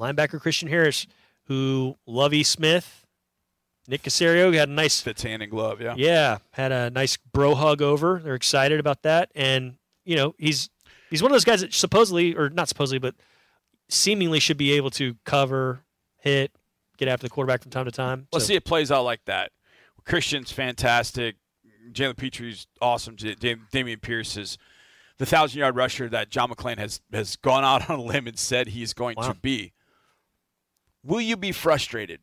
Linebacker 0.00 0.40
Christian 0.40 0.68
Harris, 0.68 1.06
who 1.44 1.96
Lovie 2.06 2.42
Smith, 2.42 3.04
Nick 3.88 4.02
Caserio 4.02 4.54
had 4.54 4.68
a 4.68 4.72
nice 4.72 5.00
Fits 5.00 5.22
hand 5.22 5.42
in 5.42 5.50
glove, 5.50 5.80
yeah. 5.80 5.94
Yeah, 5.96 6.38
had 6.52 6.72
a 6.72 6.90
nice 6.90 7.16
bro 7.16 7.54
hug 7.54 7.82
over. 7.82 8.20
They're 8.22 8.34
excited 8.34 8.78
about 8.80 9.02
that, 9.02 9.30
and 9.34 9.74
you 10.04 10.16
know 10.16 10.34
he's 10.38 10.70
he's 11.10 11.22
one 11.22 11.30
of 11.32 11.34
those 11.34 11.44
guys 11.44 11.60
that 11.60 11.74
supposedly, 11.74 12.34
or 12.34 12.48
not 12.50 12.68
supposedly, 12.68 12.98
but 12.98 13.14
seemingly 13.88 14.38
should 14.40 14.56
be 14.56 14.72
able 14.72 14.90
to 14.90 15.16
cover, 15.24 15.80
hit, 16.18 16.52
get 16.96 17.08
after 17.08 17.26
the 17.26 17.30
quarterback 17.30 17.62
from 17.62 17.70
time 17.70 17.84
to 17.84 17.90
time. 17.90 18.28
Let's 18.32 18.44
So, 18.44 18.48
see 18.48 18.54
it 18.54 18.64
plays 18.64 18.92
out 18.92 19.04
like 19.04 19.24
that. 19.26 19.50
Christian's 20.04 20.52
fantastic. 20.52 21.36
Jalen 21.92 22.16
Pitre's 22.16 22.66
awesome. 22.80 23.16
Dam- 23.16 23.66
Dameon 23.72 24.00
Pierce 24.00 24.36
is 24.36 24.56
the 25.18 25.26
thousand 25.26 25.58
yard 25.58 25.74
rusher 25.74 26.08
that 26.10 26.30
John 26.30 26.48
McClain 26.50 26.78
has 26.78 27.00
has 27.12 27.34
gone 27.36 27.64
out 27.64 27.90
on 27.90 27.98
a 27.98 28.02
limb 28.02 28.28
and 28.28 28.38
said 28.38 28.68
he's 28.68 28.92
going 28.92 29.16
Wow. 29.16 29.28
to 29.32 29.34
be. 29.34 29.72
Will 31.04 31.20
you 31.20 31.36
be 31.36 31.52
frustrated? 31.52 32.20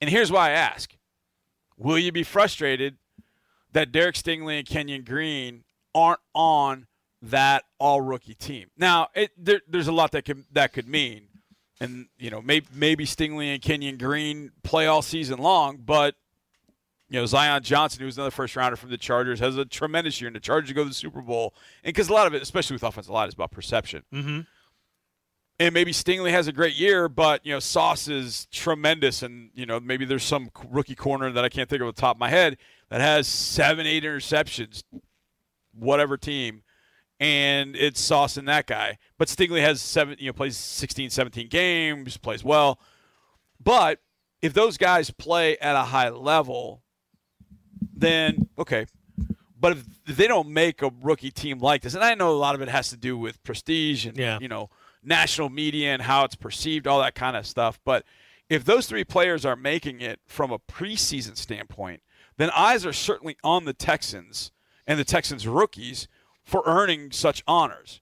And 0.00 0.10
here's 0.10 0.30
why 0.30 0.48
I 0.48 0.52
ask: 0.52 0.96
Will 1.76 1.98
you 1.98 2.12
be 2.12 2.22
frustrated 2.22 2.96
that 3.72 3.92
Derek 3.92 4.14
Stingley 4.14 4.58
and 4.58 4.66
Kenyon 4.66 5.04
Green 5.04 5.64
aren't 5.94 6.20
on 6.34 6.86
that 7.22 7.64
all 7.78 8.00
rookie 8.00 8.34
team? 8.34 8.68
Now, 8.76 9.08
it, 9.14 9.32
there, 9.36 9.60
there's 9.68 9.88
a 9.88 9.92
lot 9.92 10.12
that 10.12 10.24
could 10.24 10.44
that 10.52 10.72
could 10.72 10.88
mean 10.88 11.28
and 11.80 12.06
you 12.18 12.30
know 12.30 12.40
maybe 12.40 12.66
maybe 12.72 13.04
Stingley 13.04 13.52
and 13.52 13.60
Kenyon 13.62 13.96
Green 13.98 14.52
play 14.62 14.86
all 14.86 15.02
season 15.02 15.38
long, 15.38 15.78
but 15.78 16.14
you 17.08 17.18
know 17.20 17.26
Zion 17.26 17.62
Johnson, 17.62 18.02
who's 18.02 18.16
another 18.16 18.30
first 18.30 18.56
rounder 18.56 18.76
from 18.76 18.90
the 18.90 18.98
Chargers, 18.98 19.40
has 19.40 19.56
a 19.56 19.64
tremendous 19.64 20.20
year, 20.20 20.28
and 20.28 20.36
the 20.36 20.40
Chargers 20.40 20.72
go 20.72 20.82
to 20.82 20.88
the 20.88 20.94
Super 20.94 21.20
Bowl, 21.20 21.54
and 21.84 21.92
because 21.94 22.08
a 22.08 22.12
lot 22.12 22.26
of 22.26 22.34
it, 22.34 22.42
especially 22.42 22.74
with 22.74 22.82
offensive 22.82 23.12
line, 23.12 23.28
is 23.28 23.34
about 23.34 23.50
perception. 23.50 24.02
Mhm. 24.12 24.46
And 25.58 25.72
maybe 25.72 25.92
Stingley 25.92 26.32
has 26.32 26.48
a 26.48 26.52
great 26.52 26.74
year, 26.76 27.08
but 27.08 27.44
you 27.46 27.52
know 27.52 27.60
Sauce 27.60 28.08
is 28.08 28.46
tremendous, 28.52 29.22
and 29.22 29.50
you 29.54 29.64
know 29.64 29.80
maybe 29.80 30.04
there's 30.04 30.22
some 30.24 30.50
rookie 30.68 30.94
corner 30.94 31.30
that 31.32 31.44
I 31.44 31.48
can't 31.48 31.68
think 31.68 31.80
of 31.80 31.88
off 31.88 31.94
the 31.94 32.00
top 32.00 32.16
of 32.16 32.20
my 32.20 32.28
head 32.28 32.58
that 32.90 33.00
has 33.00 33.26
seven, 33.26 33.86
eight 33.86 34.04
interceptions, 34.04 34.82
whatever 35.72 36.18
team, 36.18 36.62
and 37.18 37.74
it's 37.74 38.00
Sauce 38.02 38.36
and 38.36 38.46
that 38.48 38.66
guy. 38.66 38.98
But 39.16 39.28
Stingley 39.28 39.62
has 39.62 39.80
seven, 39.80 40.16
you 40.18 40.26
know, 40.26 40.34
plays 40.34 40.58
16, 40.58 41.08
17 41.08 41.48
games, 41.48 42.18
plays 42.18 42.44
well. 42.44 42.78
But 43.58 44.00
if 44.42 44.52
those 44.52 44.76
guys 44.76 45.10
play 45.10 45.56
at 45.56 45.74
a 45.74 45.84
high 45.84 46.10
level, 46.10 46.82
then 47.94 48.48
okay. 48.58 48.84
But 49.58 49.72
if 50.06 50.16
they 50.18 50.28
don't 50.28 50.50
make 50.50 50.82
a 50.82 50.90
rookie 51.00 51.30
team 51.30 51.60
like 51.60 51.80
this, 51.80 51.94
and 51.94 52.04
I 52.04 52.14
know 52.14 52.30
a 52.30 52.36
lot 52.36 52.54
of 52.54 52.60
it 52.60 52.68
has 52.68 52.90
to 52.90 52.96
do 52.98 53.16
with 53.16 53.42
prestige 53.42 54.04
and 54.04 54.18
Yeah. 54.18 54.38
you 54.38 54.48
know 54.48 54.68
national 55.06 55.48
media 55.48 55.92
and 55.92 56.02
how 56.02 56.24
it's 56.24 56.34
perceived, 56.34 56.86
all 56.86 57.00
that 57.00 57.14
kind 57.14 57.36
of 57.36 57.46
stuff. 57.46 57.78
But 57.84 58.04
if 58.48 58.64
those 58.64 58.86
three 58.86 59.04
players 59.04 59.44
are 59.44 59.56
making 59.56 60.00
it 60.00 60.20
from 60.26 60.52
a 60.52 60.58
preseason 60.58 61.36
standpoint, 61.36 62.02
then 62.36 62.50
eyes 62.50 62.84
are 62.84 62.92
certainly 62.92 63.36
on 63.42 63.64
the 63.64 63.72
Texans 63.72 64.52
and 64.86 64.98
the 64.98 65.04
Texans 65.04 65.48
rookies 65.48 66.06
for 66.44 66.62
earning 66.66 67.10
such 67.10 67.42
honors. 67.46 68.00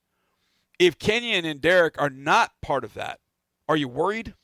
If 0.79 0.99
Kenyon 0.99 1.45
and 1.45 1.61
Derek 1.61 2.01
are 2.01 2.11
not 2.11 2.53
part 2.61 2.85
of 2.85 2.95
that, 2.95 3.21
are 3.69 3.77
you 3.77 3.89
worried? 3.89 4.35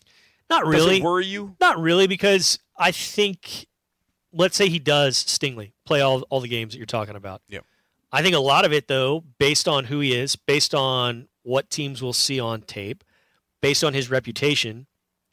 Not 0.48 0.64
Does 0.64 0.74
really. 0.74 0.96
it 0.98 1.02
worry 1.02 1.26
you? 1.26 1.56
Not 1.60 1.78
really, 1.78 2.06
because 2.06 2.58
I 2.78 2.92
think, 2.92 3.66
let's 4.32 4.56
say 4.56 4.68
he 4.68 4.78
does 4.78 5.16
Stingley 5.16 5.72
play 5.84 6.00
all 6.00 6.22
all 6.22 6.40
the 6.40 6.48
games 6.48 6.72
that 6.72 6.78
you're 6.78 6.86
talking 6.86 7.16
about. 7.16 7.42
Yep. 7.48 7.64
I 8.12 8.22
think 8.22 8.34
a 8.34 8.40
lot 8.40 8.64
of 8.64 8.72
it, 8.72 8.88
though, 8.88 9.24
based 9.38 9.68
on 9.68 9.84
who 9.84 10.00
he 10.00 10.14
is, 10.14 10.34
based 10.34 10.74
on 10.74 11.28
what 11.42 11.70
teams 11.70 12.02
will 12.02 12.12
see 12.12 12.38
on 12.40 12.62
tape, 12.62 13.04
based 13.62 13.84
on 13.84 13.94
his 13.94 14.10
reputation, 14.10 14.86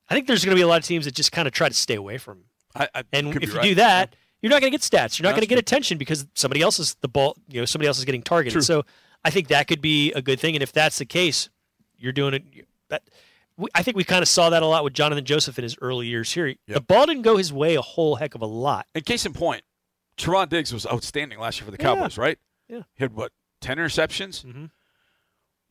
I 0.09 0.13
think 0.13 0.27
there's 0.27 0.43
going 0.43 0.55
to 0.55 0.59
be 0.59 0.63
a 0.63 0.67
lot 0.67 0.79
of 0.79 0.85
teams 0.85 1.05
that 1.05 1.13
just 1.15 1.31
kind 1.31 1.47
of 1.47 1.53
try 1.53 1.67
to 1.67 1.75
stay 1.75 1.95
away 1.95 2.17
from 2.17 2.37
him. 2.39 2.43
I, 2.75 2.89
I 2.95 3.03
And 3.13 3.35
if 3.35 3.51
you 3.51 3.57
right. 3.57 3.63
do 3.63 3.75
that, 3.75 4.15
you're 4.41 4.49
not 4.49 4.61
going 4.61 4.71
to 4.71 4.77
get 4.77 4.81
stats. 4.81 5.17
You're 5.19 5.23
not 5.25 5.31
going 5.31 5.41
to 5.41 5.47
get 5.47 5.59
attention 5.59 5.97
because 5.97 6.27
somebody 6.35 6.61
else 6.61 6.79
is 6.79 6.95
the 7.01 7.07
ball. 7.07 7.35
You 7.49 7.61
know, 7.61 7.65
somebody 7.65 7.87
else 7.87 7.97
is 7.97 8.05
getting 8.05 8.21
targeted. 8.21 8.53
True. 8.53 8.61
So 8.61 8.83
I 9.25 9.29
think 9.31 9.47
that 9.47 9.67
could 9.67 9.81
be 9.81 10.11
a 10.13 10.21
good 10.21 10.39
thing. 10.39 10.55
And 10.55 10.63
if 10.63 10.71
that's 10.71 10.97
the 10.99 11.05
case, 11.05 11.49
you're 11.97 12.11
doing 12.11 12.35
it. 12.35 12.43
That 12.89 13.03
I 13.73 13.81
think 13.83 13.97
we 13.97 14.03
kind 14.03 14.21
of 14.21 14.27
saw 14.27 14.49
that 14.51 14.61
a 14.61 14.67
lot 14.67 14.83
with 14.83 14.93
Johnathan 14.93 15.23
Joseph 15.23 15.57
in 15.57 15.63
his 15.63 15.75
early 15.81 16.07
years 16.07 16.31
here. 16.31 16.53
The 16.67 16.79
ball 16.79 17.07
didn't 17.07 17.23
go 17.23 17.37
his 17.37 17.51
way 17.51 17.75
a 17.75 17.81
whole 17.81 18.15
heck 18.17 18.35
of 18.35 18.41
a 18.41 18.45
lot. 18.45 18.85
And 18.93 19.03
case 19.05 19.25
in 19.25 19.33
point, 19.33 19.63
Trevon 20.17 20.49
Diggs 20.49 20.71
was 20.71 20.85
outstanding 20.85 21.39
last 21.39 21.59
year 21.59 21.65
for 21.65 21.71
the 21.75 21.81
Yeah. 21.81 21.95
Cowboys, 21.95 22.17
right? 22.17 22.37
Yeah. 22.69 22.83
He 22.95 23.03
had 23.03 23.13
what, 23.13 23.31
ten 23.59 23.77
interceptions? 23.77 24.45
Mhm. 24.45 24.69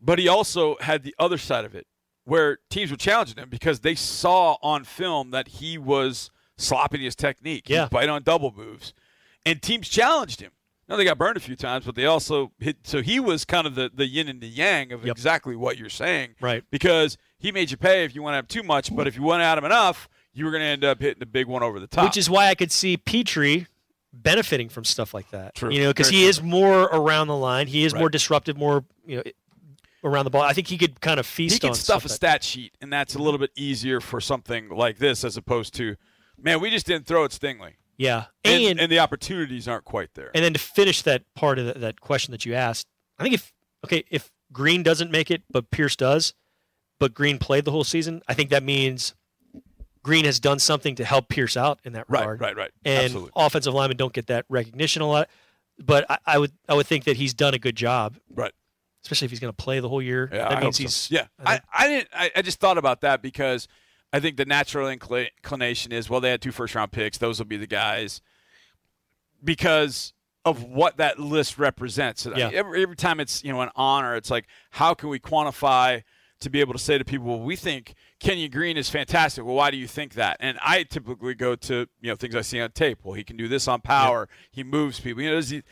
But 0.00 0.18
he 0.18 0.28
also 0.28 0.76
had 0.80 1.02
the 1.02 1.14
other 1.18 1.38
side 1.38 1.64
of 1.64 1.74
it, 1.74 1.86
where 2.24 2.58
teams 2.70 2.90
were 2.90 2.96
challenging 2.96 3.36
him 3.38 3.48
because 3.48 3.80
they 3.80 3.94
saw 3.94 4.56
on 4.62 4.84
film 4.84 5.30
that 5.30 5.48
he 5.48 5.78
was 5.78 6.30
slopping 6.56 7.00
his 7.00 7.14
technique. 7.16 7.68
Yeah. 7.68 7.84
He'd 7.84 7.90
bite 7.90 8.08
on 8.08 8.22
double 8.22 8.52
moves. 8.54 8.92
And 9.44 9.62
teams 9.62 9.88
challenged 9.88 10.40
him. 10.40 10.52
Now 10.88 10.96
they 10.96 11.04
got 11.04 11.18
burned 11.18 11.36
a 11.36 11.40
few 11.40 11.56
times, 11.56 11.84
but 11.84 11.96
they 11.96 12.04
also 12.06 12.52
hit 12.60 12.78
so 12.84 13.02
he 13.02 13.18
was 13.18 13.44
kind 13.44 13.66
of 13.66 13.74
the, 13.74 13.90
the 13.92 14.06
yin 14.06 14.28
and 14.28 14.40
the 14.40 14.46
yang 14.46 14.92
of 14.92 15.04
Yep. 15.04 15.16
exactly 15.16 15.56
what 15.56 15.76
you're 15.78 15.88
saying. 15.88 16.36
Right. 16.40 16.62
Because 16.70 17.16
he 17.38 17.50
made 17.50 17.70
you 17.72 17.76
pay 17.76 18.04
if 18.04 18.14
you 18.14 18.22
went 18.22 18.36
at 18.36 18.40
him 18.40 18.46
too 18.46 18.62
much, 18.62 18.94
but 18.94 19.08
if 19.08 19.16
you 19.16 19.22
went 19.22 19.42
at 19.42 19.58
him 19.58 19.64
enough, 19.64 20.08
you 20.32 20.44
were 20.44 20.52
gonna 20.52 20.64
end 20.64 20.84
up 20.84 21.00
hitting 21.00 21.18
the 21.18 21.26
big 21.26 21.46
one 21.48 21.62
over 21.64 21.80
the 21.80 21.88
top. 21.88 22.04
Which 22.04 22.16
is 22.16 22.30
why 22.30 22.46
I 22.46 22.54
could 22.54 22.70
see 22.70 22.96
Pitre 22.96 23.66
benefiting 24.12 24.68
from 24.68 24.84
stuff 24.84 25.12
like 25.12 25.30
that. 25.30 25.56
True. 25.56 25.70
You 25.72 25.82
know, 25.82 25.90
because 25.90 26.08
he 26.08 26.24
is 26.24 26.40
more 26.40 26.82
around 26.84 27.26
the 27.28 27.36
line. 27.36 27.66
He 27.66 27.84
is 27.84 27.92
more 27.94 28.08
disruptive, 28.08 28.56
more 28.56 28.84
you 29.04 29.16
know 29.16 29.22
around 30.04 30.24
the 30.24 30.30
ball. 30.30 30.42
I 30.42 30.52
think 30.52 30.68
he 30.68 30.78
could 30.78 31.00
kind 31.00 31.18
of 31.20 31.26
feast 31.26 31.54
he 31.54 31.58
could 31.60 31.70
on 31.70 31.74
stuff 31.74 32.04
a 32.04 32.08
stat 32.08 32.42
sheet, 32.44 32.76
and 32.80 32.92
that's 32.92 33.14
a 33.14 33.18
little 33.18 33.38
bit 33.38 33.50
easier 33.56 34.00
for 34.00 34.20
something 34.20 34.68
like 34.68 34.98
this 34.98 35.24
as 35.24 35.36
opposed 35.36 35.74
to, 35.74 35.96
man, 36.40 36.60
we 36.60 36.70
just 36.70 36.86
didn't 36.86 37.06
throw 37.06 37.24
it 37.24 37.32
Stingley, 37.32 37.72
yeah, 37.96 38.26
and, 38.44 38.62
and 38.64 38.80
and 38.80 38.92
the 38.92 38.98
opportunities 38.98 39.66
aren't 39.68 39.84
quite 39.84 40.14
there. 40.14 40.30
And 40.34 40.44
then 40.44 40.52
to 40.52 40.58
finish 40.58 41.02
that 41.02 41.22
part 41.34 41.58
of 41.58 41.66
the, 41.66 41.72
that 41.74 42.00
question 42.00 42.32
that 42.32 42.44
you 42.44 42.54
asked, 42.54 42.86
I 43.18 43.22
think 43.22 43.34
if 43.34 43.52
okay, 43.84 44.04
if 44.10 44.30
Green 44.52 44.82
doesn't 44.82 45.10
make 45.10 45.30
it, 45.30 45.42
but 45.50 45.70
Pierce 45.70 45.96
does, 45.96 46.34
but 46.98 47.14
Green 47.14 47.38
played 47.38 47.64
the 47.64 47.70
whole 47.72 47.84
season, 47.84 48.22
I 48.28 48.34
think 48.34 48.50
that 48.50 48.62
means 48.62 49.14
Green 50.02 50.24
has 50.24 50.38
done 50.38 50.58
something 50.60 50.94
to 50.96 51.04
help 51.04 51.28
Pierce 51.28 51.56
out 51.56 51.80
in 51.84 51.94
that 51.94 52.04
Right, 52.08 52.20
regard. 52.20 52.40
right, 52.40 52.56
right. 52.56 52.70
And 52.84 53.06
Absolutely. 53.06 53.30
offensive 53.34 53.74
linemen 53.74 53.96
don't 53.96 54.12
get 54.12 54.28
that 54.28 54.44
recognition 54.48 55.02
a 55.02 55.08
lot. 55.08 55.28
But 55.78 56.08
I, 56.10 56.18
I 56.26 56.38
would 56.38 56.52
I 56.68 56.74
would 56.74 56.86
think 56.86 57.04
that 57.04 57.16
he's 57.16 57.34
done 57.34 57.52
a 57.54 57.58
good 57.58 57.76
job, 57.76 58.16
Right. 58.34 58.52
Especially 59.06 59.26
if 59.26 59.30
he's 59.30 59.40
going 59.40 59.52
to 59.52 59.56
play 59.56 59.78
the 59.78 59.88
whole 59.88 60.02
year. 60.02 60.28
Yeah, 60.32 60.48
that 60.48 60.58
I 60.58 60.60
means 60.60 60.76
he's 60.76 60.94
so. 60.94 61.14
Yeah, 61.14 61.26
I 61.44 61.54
I, 61.54 61.60
I 61.72 61.88
didn't. 61.88 62.08
I, 62.12 62.30
I 62.36 62.42
just 62.42 62.58
thought 62.58 62.76
about 62.76 63.02
that 63.02 63.22
because 63.22 63.68
I 64.12 64.18
think 64.18 64.36
the 64.36 64.44
natural 64.44 64.88
incli- 64.88 65.28
inclination 65.38 65.92
is 65.92 66.10
well, 66.10 66.20
they 66.20 66.30
had 66.30 66.42
two 66.42 66.50
first 66.50 66.74
round 66.74 66.90
picks; 66.90 67.18
those 67.18 67.38
will 67.38 67.46
be 67.46 67.56
the 67.56 67.68
guys 67.68 68.20
because 69.42 70.12
of 70.44 70.64
what 70.64 70.96
that 70.96 71.20
list 71.20 71.56
represents. 71.56 72.26
Yeah. 72.26 72.50
Every, 72.52 72.82
every 72.82 72.96
time 72.96 73.20
it's 73.20 73.44
you 73.44 73.52
know 73.52 73.60
an 73.60 73.70
honor, 73.76 74.16
it's 74.16 74.30
like 74.30 74.46
how 74.72 74.94
can 74.94 75.08
we 75.08 75.20
quantify 75.20 76.02
to 76.40 76.50
be 76.50 76.60
able 76.60 76.74
to 76.74 76.78
say 76.78 76.98
to 76.98 77.04
people, 77.04 77.26
well, 77.26 77.40
we 77.40 77.56
think 77.56 77.94
Kenyon 78.20 78.50
Green 78.50 78.76
is 78.76 78.90
fantastic. 78.90 79.44
Well, 79.44 79.54
why 79.54 79.70
do 79.70 79.78
you 79.78 79.86
think 79.86 80.14
that? 80.14 80.36
And 80.38 80.58
I 80.62 80.82
typically 80.82 81.34
go 81.34 81.54
to 81.54 81.86
you 82.00 82.10
know 82.10 82.16
things 82.16 82.34
I 82.34 82.42
see 82.42 82.60
on 82.60 82.72
tape. 82.72 82.98
Well, 83.04 83.14
he 83.14 83.24
can 83.24 83.36
do 83.36 83.46
this 83.46 83.68
on 83.68 83.80
power. 83.80 84.28
He 84.50 84.64
moves 84.64 84.98
people. 84.98 85.22
You 85.22 85.30
know, 85.30 85.36
does 85.36 85.50
he, 85.50 85.62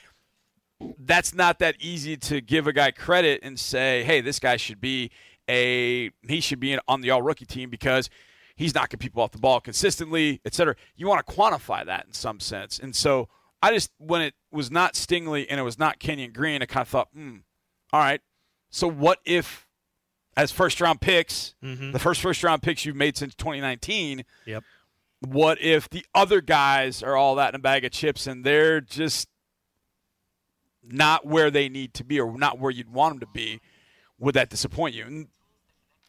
that's 0.98 1.34
not 1.34 1.58
that 1.58 1.76
easy 1.80 2.16
to 2.16 2.40
give 2.40 2.66
a 2.66 2.72
guy 2.72 2.90
credit 2.90 3.40
and 3.42 3.58
say, 3.58 4.02
hey, 4.04 4.20
this 4.20 4.38
guy 4.38 4.56
should 4.56 4.80
be 4.80 5.10
a 5.48 6.10
he 6.26 6.40
should 6.40 6.60
be 6.60 6.78
on 6.88 7.00
the 7.02 7.10
all 7.10 7.20
rookie 7.22 7.44
team 7.46 7.68
because 7.70 8.08
he's 8.56 8.74
knocking 8.74 8.98
people 8.98 9.22
off 9.22 9.32
the 9.32 9.38
ball 9.38 9.60
consistently, 9.60 10.40
et 10.44 10.54
cetera. 10.54 10.74
You 10.96 11.06
want 11.06 11.26
to 11.26 11.32
quantify 11.32 11.84
that 11.86 12.06
in 12.06 12.12
some 12.12 12.40
sense. 12.40 12.78
And 12.78 12.94
so 12.96 13.28
I 13.62 13.72
just 13.72 13.90
when 13.98 14.22
it 14.22 14.34
was 14.50 14.70
not 14.70 14.94
Stingley 14.94 15.46
and 15.50 15.58
it 15.60 15.62
was 15.62 15.78
not 15.78 15.98
Kenyon 15.98 16.32
Green, 16.32 16.62
I 16.62 16.66
kind 16.66 16.82
of 16.82 16.88
thought, 16.88 17.08
hmm, 17.14 17.38
all 17.92 18.00
right. 18.00 18.20
So 18.70 18.88
what 18.88 19.18
if 19.24 19.66
as 20.36 20.50
first 20.50 20.80
round 20.80 21.00
picks, 21.00 21.54
Mhm. 21.62 21.92
the 21.92 21.98
first 21.98 22.20
first 22.20 22.42
round 22.42 22.62
picks 22.62 22.84
you've 22.84 22.96
made 22.96 23.16
since 23.16 23.34
2019, 23.36 24.24
Yep. 24.46 24.64
what 25.20 25.60
if 25.60 25.88
the 25.90 26.04
other 26.14 26.40
guys 26.40 27.02
are 27.02 27.16
all 27.16 27.34
that 27.36 27.50
in 27.50 27.54
a 27.54 27.58
bag 27.62 27.84
of 27.84 27.92
chips 27.92 28.26
and 28.26 28.44
they're 28.44 28.80
just 28.80 29.28
not 30.86 31.26
where 31.26 31.50
they 31.50 31.68
need 31.68 31.94
to 31.94 32.04
be 32.04 32.20
or 32.20 32.36
not 32.36 32.58
where 32.58 32.70
you'd 32.70 32.92
want 32.92 33.14
them 33.14 33.20
to 33.20 33.32
be? 33.32 33.60
Would 34.18 34.34
that 34.34 34.50
disappoint 34.50 34.94
you? 34.94 35.04
And 35.04 35.28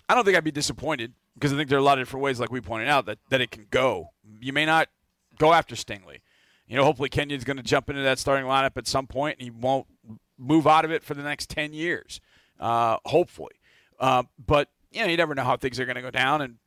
I 0.08 0.16
don't 0.16 0.26
think 0.26 0.38
I'd 0.38 0.44
be 0.44 0.52
disappointed 0.52 1.14
because 1.34 1.52
I 1.54 1.58
think 1.58 1.70
there 1.70 1.78
are 1.78 1.82
a 1.82 1.84
lot 1.84 1.98
of 1.98 2.06
different 2.06 2.24
ways, 2.24 2.40
like 2.40 2.52
we 2.52 2.62
pointed 2.62 2.88
out, 2.88 3.06
that, 3.06 3.20
that 3.30 3.42
it 3.42 3.52
can 3.52 3.68
go. 3.70 4.12
You 4.40 4.54
may 4.54 4.66
not 4.66 4.90
go 5.38 5.54
after 5.54 5.76
Stingley. 5.76 6.20
You 6.68 6.76
know, 6.76 6.84
hopefully 6.84 7.10
Kenyon's 7.10 7.44
going 7.44 7.58
to 7.58 7.64
jump 7.64 7.90
into 7.90 8.02
that 8.02 8.18
starting 8.20 8.46
lineup 8.46 8.78
at 8.78 8.88
some 8.88 9.06
point 9.06 9.38
and 9.40 9.44
he 9.44 9.52
won't 9.52 9.88
move 10.38 10.66
out 10.66 10.86
of 10.86 10.92
it 10.92 11.04
for 11.04 11.14
the 11.14 11.24
next 11.24 11.50
10 11.50 11.74
years, 11.74 12.20
uh, 12.60 12.98
hopefully. 13.06 13.54
Uh, 14.00 14.24
but, 14.44 14.70
you 14.92 15.02
know, 15.02 15.08
you 15.08 15.18
never 15.18 15.36
know 15.36 15.44
how 15.44 15.58
things 15.58 15.80
are 15.80 15.86
going 15.86 15.96
to 15.96 16.02
go 16.02 16.12
down. 16.12 16.42
And 16.42 16.58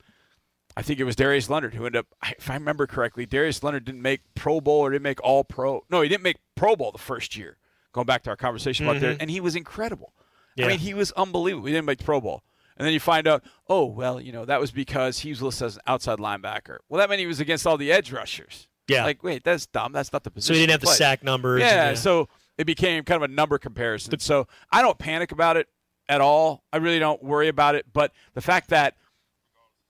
I 0.76 0.82
think 0.82 1.00
it 1.00 1.04
was 1.04 1.16
Darius 1.16 1.50
Leonard 1.50 1.74
who 1.74 1.84
ended 1.86 2.00
up, 2.00 2.06
if 2.38 2.48
I 2.48 2.54
remember 2.54 2.86
correctly, 2.86 3.26
Darius 3.26 3.62
Leonard 3.62 3.84
didn't 3.84 4.02
make 4.02 4.20
Pro 4.34 4.60
Bowl 4.60 4.80
or 4.80 4.90
didn't 4.90 5.02
make 5.02 5.22
All 5.22 5.42
Pro. 5.42 5.84
No, 5.90 6.02
he 6.02 6.08
didn't 6.08 6.22
make 6.22 6.36
Pro 6.54 6.76
Bowl 6.76 6.92
the 6.92 6.98
first 6.98 7.36
year. 7.36 7.56
Going 7.98 8.06
back 8.06 8.22
to 8.22 8.30
our 8.30 8.36
conversation 8.36 8.86
about 8.86 9.00
there, 9.00 9.14
mm-hmm. 9.14 9.22
and 9.22 9.28
he 9.28 9.40
was 9.40 9.56
incredible. 9.56 10.12
Yeah. 10.54 10.66
I 10.66 10.68
mean, 10.68 10.78
he 10.78 10.94
was 10.94 11.10
unbelievable. 11.12 11.66
He 11.66 11.72
didn't 11.72 11.86
make 11.86 11.98
the 11.98 12.04
Pro 12.04 12.20
Bowl. 12.20 12.44
And 12.76 12.86
then 12.86 12.94
you 12.94 13.00
find 13.00 13.26
out, 13.26 13.42
oh, 13.68 13.86
well, 13.86 14.20
you 14.20 14.30
know, 14.30 14.44
that 14.44 14.60
was 14.60 14.70
because 14.70 15.18
he 15.18 15.30
was 15.30 15.42
listed 15.42 15.66
as 15.66 15.76
an 15.78 15.82
outside 15.88 16.18
linebacker. 16.18 16.76
Well, 16.88 17.00
that 17.00 17.08
meant 17.08 17.18
he 17.18 17.26
was 17.26 17.40
against 17.40 17.66
all 17.66 17.76
the 17.76 17.90
edge 17.90 18.12
rushers. 18.12 18.68
Yeah. 18.86 19.02
Like, 19.02 19.24
wait, 19.24 19.42
that's 19.42 19.66
dumb. 19.66 19.90
That's 19.90 20.12
not 20.12 20.22
the 20.22 20.30
position. 20.30 20.54
so 20.54 20.58
he 20.60 20.60
didn't 20.60 20.70
have 20.70 20.80
to 20.82 20.86
the 20.86 20.92
sack 20.92 21.24
numbers. 21.24 21.60
Yeah, 21.60 21.88
and, 21.88 21.98
so 21.98 22.28
it 22.56 22.66
became 22.66 23.02
kind 23.02 23.20
of 23.20 23.28
a 23.28 23.34
number 23.34 23.58
comparison. 23.58 24.16
so 24.20 24.46
I 24.70 24.80
don't 24.80 24.96
panic 24.96 25.32
about 25.32 25.56
it 25.56 25.66
at 26.08 26.20
all. 26.20 26.62
I 26.72 26.76
really 26.76 27.00
don't 27.00 27.20
worry 27.20 27.48
about 27.48 27.74
it. 27.74 27.86
But 27.92 28.12
the 28.34 28.40
fact 28.40 28.70
that 28.70 28.94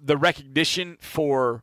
the 0.01 0.17
recognition 0.17 0.97
for 0.99 1.63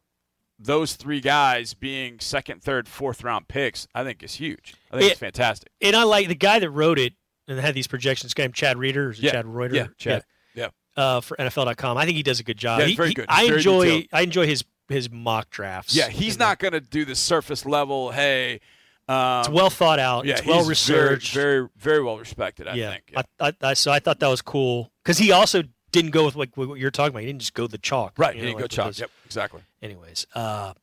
those 0.65 0.95
three 0.95 1.21
guys 1.21 1.73
being 1.73 2.19
second, 2.19 2.62
third, 2.63 2.88
fourth 2.88 3.23
round 3.23 3.47
picks, 3.47 3.88
I 3.95 4.04
think 4.04 4.21
is 4.23 4.36
huge. 4.36 4.73
I 4.91 4.97
think 4.97 5.08
It- 5.08 5.12
it's 5.12 5.19
fantastic. 5.19 5.71
and 5.82 5.95
I 5.95 6.04
like 6.04 6.28
the 6.28 6.36
guy 6.36 6.60
that 6.60 6.69
wrote 6.69 6.99
it 6.99 7.13
and 7.47 7.60
had 7.60 7.75
these 7.75 7.88
projections. 7.88 8.34
Guy 8.34 8.43
named 8.43 8.56
Chad 8.56 8.78
Reuter, 8.78 9.08
or 9.08 9.12
is 9.12 9.19
it 9.19 9.25
Yeah, 9.25 9.32
Chad 9.32 9.45
Reuter? 9.47 9.75
yeah, 9.75 9.88
Chad. 9.97 10.23
Yeah. 10.56 10.69
Uh, 10.97 11.21
for 11.21 11.36
NFL.com, 11.39 11.97
I 11.97 12.06
think 12.06 12.17
he 12.17 12.23
does 12.23 12.39
a 12.39 12.43
good 12.43 12.58
job. 12.58 12.80
Yeah, 12.80 12.86
He- 12.88 12.95
very 12.95 13.10
he- 13.10 13.13
good. 13.15 13.25
I 13.30 13.45
Very 13.47 13.58
enjoy. 13.58 13.86
detailed. 13.86 14.06
I 14.13 14.21
enjoy 14.21 14.47
his 14.47 14.63
his 14.88 15.10
mock 15.10 15.49
drafts. 15.49 15.95
Yeah, 15.95 16.10
he's 16.10 16.34
And 16.36 16.39
not 16.41 16.60
going 16.60 16.73
to 16.73 16.80
do 16.80 17.06
the 17.06 17.15
surface 17.15 17.65
level. 17.65 18.12
Hey, 18.12 18.60
um, 19.08 19.39
It's 19.39 19.49
well 19.49 19.71
thought 19.71 19.97
out. 19.97 20.25
yeah, 20.25 20.36
it's 20.38 20.45
well 20.45 20.63
researched. 20.63 21.34
Very, 21.34 21.62
very, 21.62 21.69
very 21.75 22.04
well 22.04 22.19
respected. 22.19 22.67
I 22.67 22.75
yeah, 22.75 22.91
think. 22.91 23.04
Yeah. 23.12 23.21
I, 23.39 23.54
I, 23.62 23.73
so 23.73 23.91
I 23.91 23.97
thought 23.99 24.19
that 24.19 24.28
was 24.28 24.43
cool 24.43 24.91
because 25.04 25.17
he 25.17 25.32
also 25.32 25.63
didn't 25.91 26.12
go 26.12 26.23
with 26.25 26.36
like 26.36 26.56
what 26.56 26.78
you're 26.78 26.91
talking 26.91 27.10
about. 27.10 27.21
He 27.21 27.25
didn't 27.25 27.39
just 27.41 27.56
go 27.56 27.65
the 27.65 27.80
chalk. 27.80 28.13
right, 28.17 28.36
he 28.36 28.41
know, 28.41 28.45
didn't 28.45 28.54
go 28.54 28.58
like 28.58 28.63
with 28.65 28.71
chalk. 28.73 28.86
those- 28.89 28.99
Yep, 28.99 29.12
exactly. 29.25 29.62
Anyways, 29.86 30.26
uh, 30.34 30.74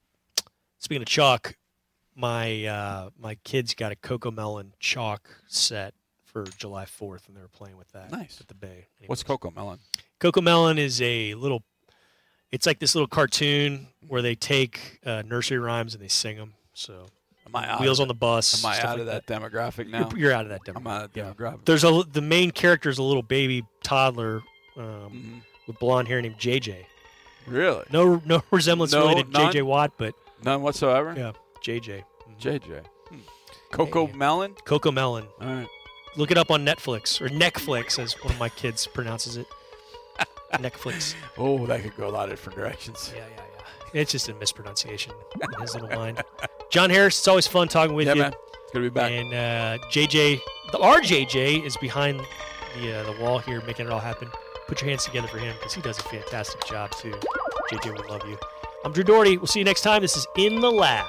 speaking 0.78 1.02
of 1.02 1.08
chalk, 1.08 1.56
my 2.14 2.64
uh, 2.66 3.10
my 3.18 3.34
kids 3.42 3.74
got 3.74 3.90
a 3.90 3.96
CoComelon 3.96 4.70
chalk 4.78 5.28
set 5.48 5.92
for 6.24 6.44
July 6.56 6.84
4th, 6.84 7.26
and 7.26 7.36
they 7.36 7.40
were 7.40 7.48
playing 7.48 7.76
with 7.76 7.90
that 7.92 8.12
Nice. 8.12 8.40
at 8.40 8.46
the 8.46 8.54
Bay. 8.54 8.86
What's 9.06 9.24
Anyways. 9.24 9.38
CoComelon? 9.40 9.78
Coco 10.20 10.40
Melon 10.40 10.78
is 10.78 11.02
a 11.02 11.34
little. 11.34 11.64
It's 12.52 12.64
like 12.64 12.78
this 12.78 12.94
little 12.94 13.08
cartoon 13.08 13.88
where 14.06 14.22
they 14.22 14.36
take 14.36 15.00
uh, 15.04 15.22
nursery 15.26 15.58
rhymes 15.58 15.94
and 15.94 16.02
they 16.02 16.06
sing 16.08 16.36
them. 16.36 16.54
So 16.74 17.06
Am 17.46 17.56
I 17.56 17.68
out 17.68 17.80
wheels 17.80 17.98
on 17.98 18.06
the 18.06 18.14
bus. 18.14 18.62
Am 18.64 18.70
I 18.70 18.78
out 18.78 18.90
like 18.90 19.00
of 19.00 19.06
that, 19.06 19.26
demographic 19.26 19.88
now? 19.88 20.08
You're, 20.10 20.18
you're 20.18 20.32
out 20.32 20.44
of 20.44 20.50
that 20.50 20.62
demo. 20.64 20.78
I'm 20.78 20.86
out 20.86 21.04
of 21.06 21.12
that 21.12 21.18
yeah. 21.18 21.32
demographic. 21.32 21.64
There's 21.64 21.82
a 21.82 22.04
the 22.12 22.20
main 22.22 22.52
character 22.52 22.88
is 22.88 22.98
a 22.98 23.02
little 23.02 23.22
baby 23.24 23.64
toddler 23.82 24.42
um, 24.76 24.84
Mhm. 24.84 25.42
with 25.66 25.78
blonde 25.80 26.06
hair 26.06 26.22
named 26.22 26.36
JJ. 26.38 26.84
Really? 27.46 27.84
No 27.90 28.20
no 28.24 28.42
resemblance 28.50 28.92
No, 28.92 29.08
really 29.08 29.24
to 29.24 29.30
none? 29.30 29.52
JJ 29.52 29.62
Watt, 29.62 29.92
but 29.96 30.14
None 30.44 30.62
whatsoever. 30.62 31.14
yeah, 31.16 31.32
JJ. 31.62 32.04
Mhm. 32.28 32.40
JJ. 32.40 32.82
Hmm. 33.08 33.16
Coco 33.70 34.06
Yeah. 34.08 34.16
Melon. 34.16 34.54
CoComelon. 34.64 35.26
All 35.40 35.46
right. 35.46 35.68
Look 36.16 36.30
it 36.30 36.36
up 36.38 36.50
on 36.50 36.64
Netflix 36.66 37.20
or 37.22 37.28
Netflix, 37.28 37.98
as 37.98 38.12
one 38.22 38.32
of 38.34 38.38
my 38.38 38.48
kids 38.50 38.86
pronounces 38.86 39.36
it. 39.36 39.46
Netflix. 40.54 41.14
Oh, 41.38 41.66
that 41.66 41.82
could 41.82 41.96
go 41.96 42.06
a 42.08 42.10
lot 42.10 42.24
of 42.24 42.30
different 42.30 42.58
directions. 42.58 43.12
Yeah, 43.16 43.24
yeah, 43.36 43.42
yeah. 43.94 44.00
It's 44.00 44.12
just 44.12 44.28
a 44.28 44.34
mispronunciation 44.34 45.12
in 45.40 45.60
his 45.60 45.74
little 45.74 45.88
mind. 45.88 46.22
John 46.70 46.90
Harris, 46.90 47.18
it's 47.18 47.28
always 47.28 47.46
fun 47.46 47.68
talking 47.68 47.94
with 47.94 48.06
yeah, 48.08 48.14
you. 48.14 48.22
man. 48.22 48.32
It's 48.64 48.72
gonna 48.72 48.84
be 48.84 48.90
back. 48.90 49.10
And 49.12 49.32
uh, 49.32 49.78
JJ, 49.90 50.40
the 50.72 50.78
RJJ 50.78 51.64
is 51.64 51.76
behind 51.78 52.20
the 52.80 52.92
uh, 53.00 53.10
the 53.12 53.22
wall 53.22 53.38
here, 53.38 53.62
making 53.66 53.86
it 53.86 53.92
all 53.92 54.00
happen. 54.00 54.28
Put 54.68 54.80
your 54.80 54.90
hands 54.90 55.04
together 55.04 55.28
for 55.28 55.38
him 55.38 55.54
because 55.58 55.74
he 55.74 55.82
does 55.82 55.98
a 55.98 56.02
fantastic 56.02 56.64
job 56.64 56.90
too. 56.92 57.14
JJ, 57.70 58.00
we 58.00 58.08
love 58.08 58.26
you. 58.26 58.38
I'm 58.84 58.92
Drew 58.92 59.04
Doherty. 59.04 59.36
We'll 59.36 59.46
see 59.46 59.60
you 59.60 59.64
next 59.64 59.82
time. 59.82 60.02
This 60.02 60.16
is 60.16 60.26
In 60.36 60.60
the 60.60 60.70
Lab. 60.70 61.06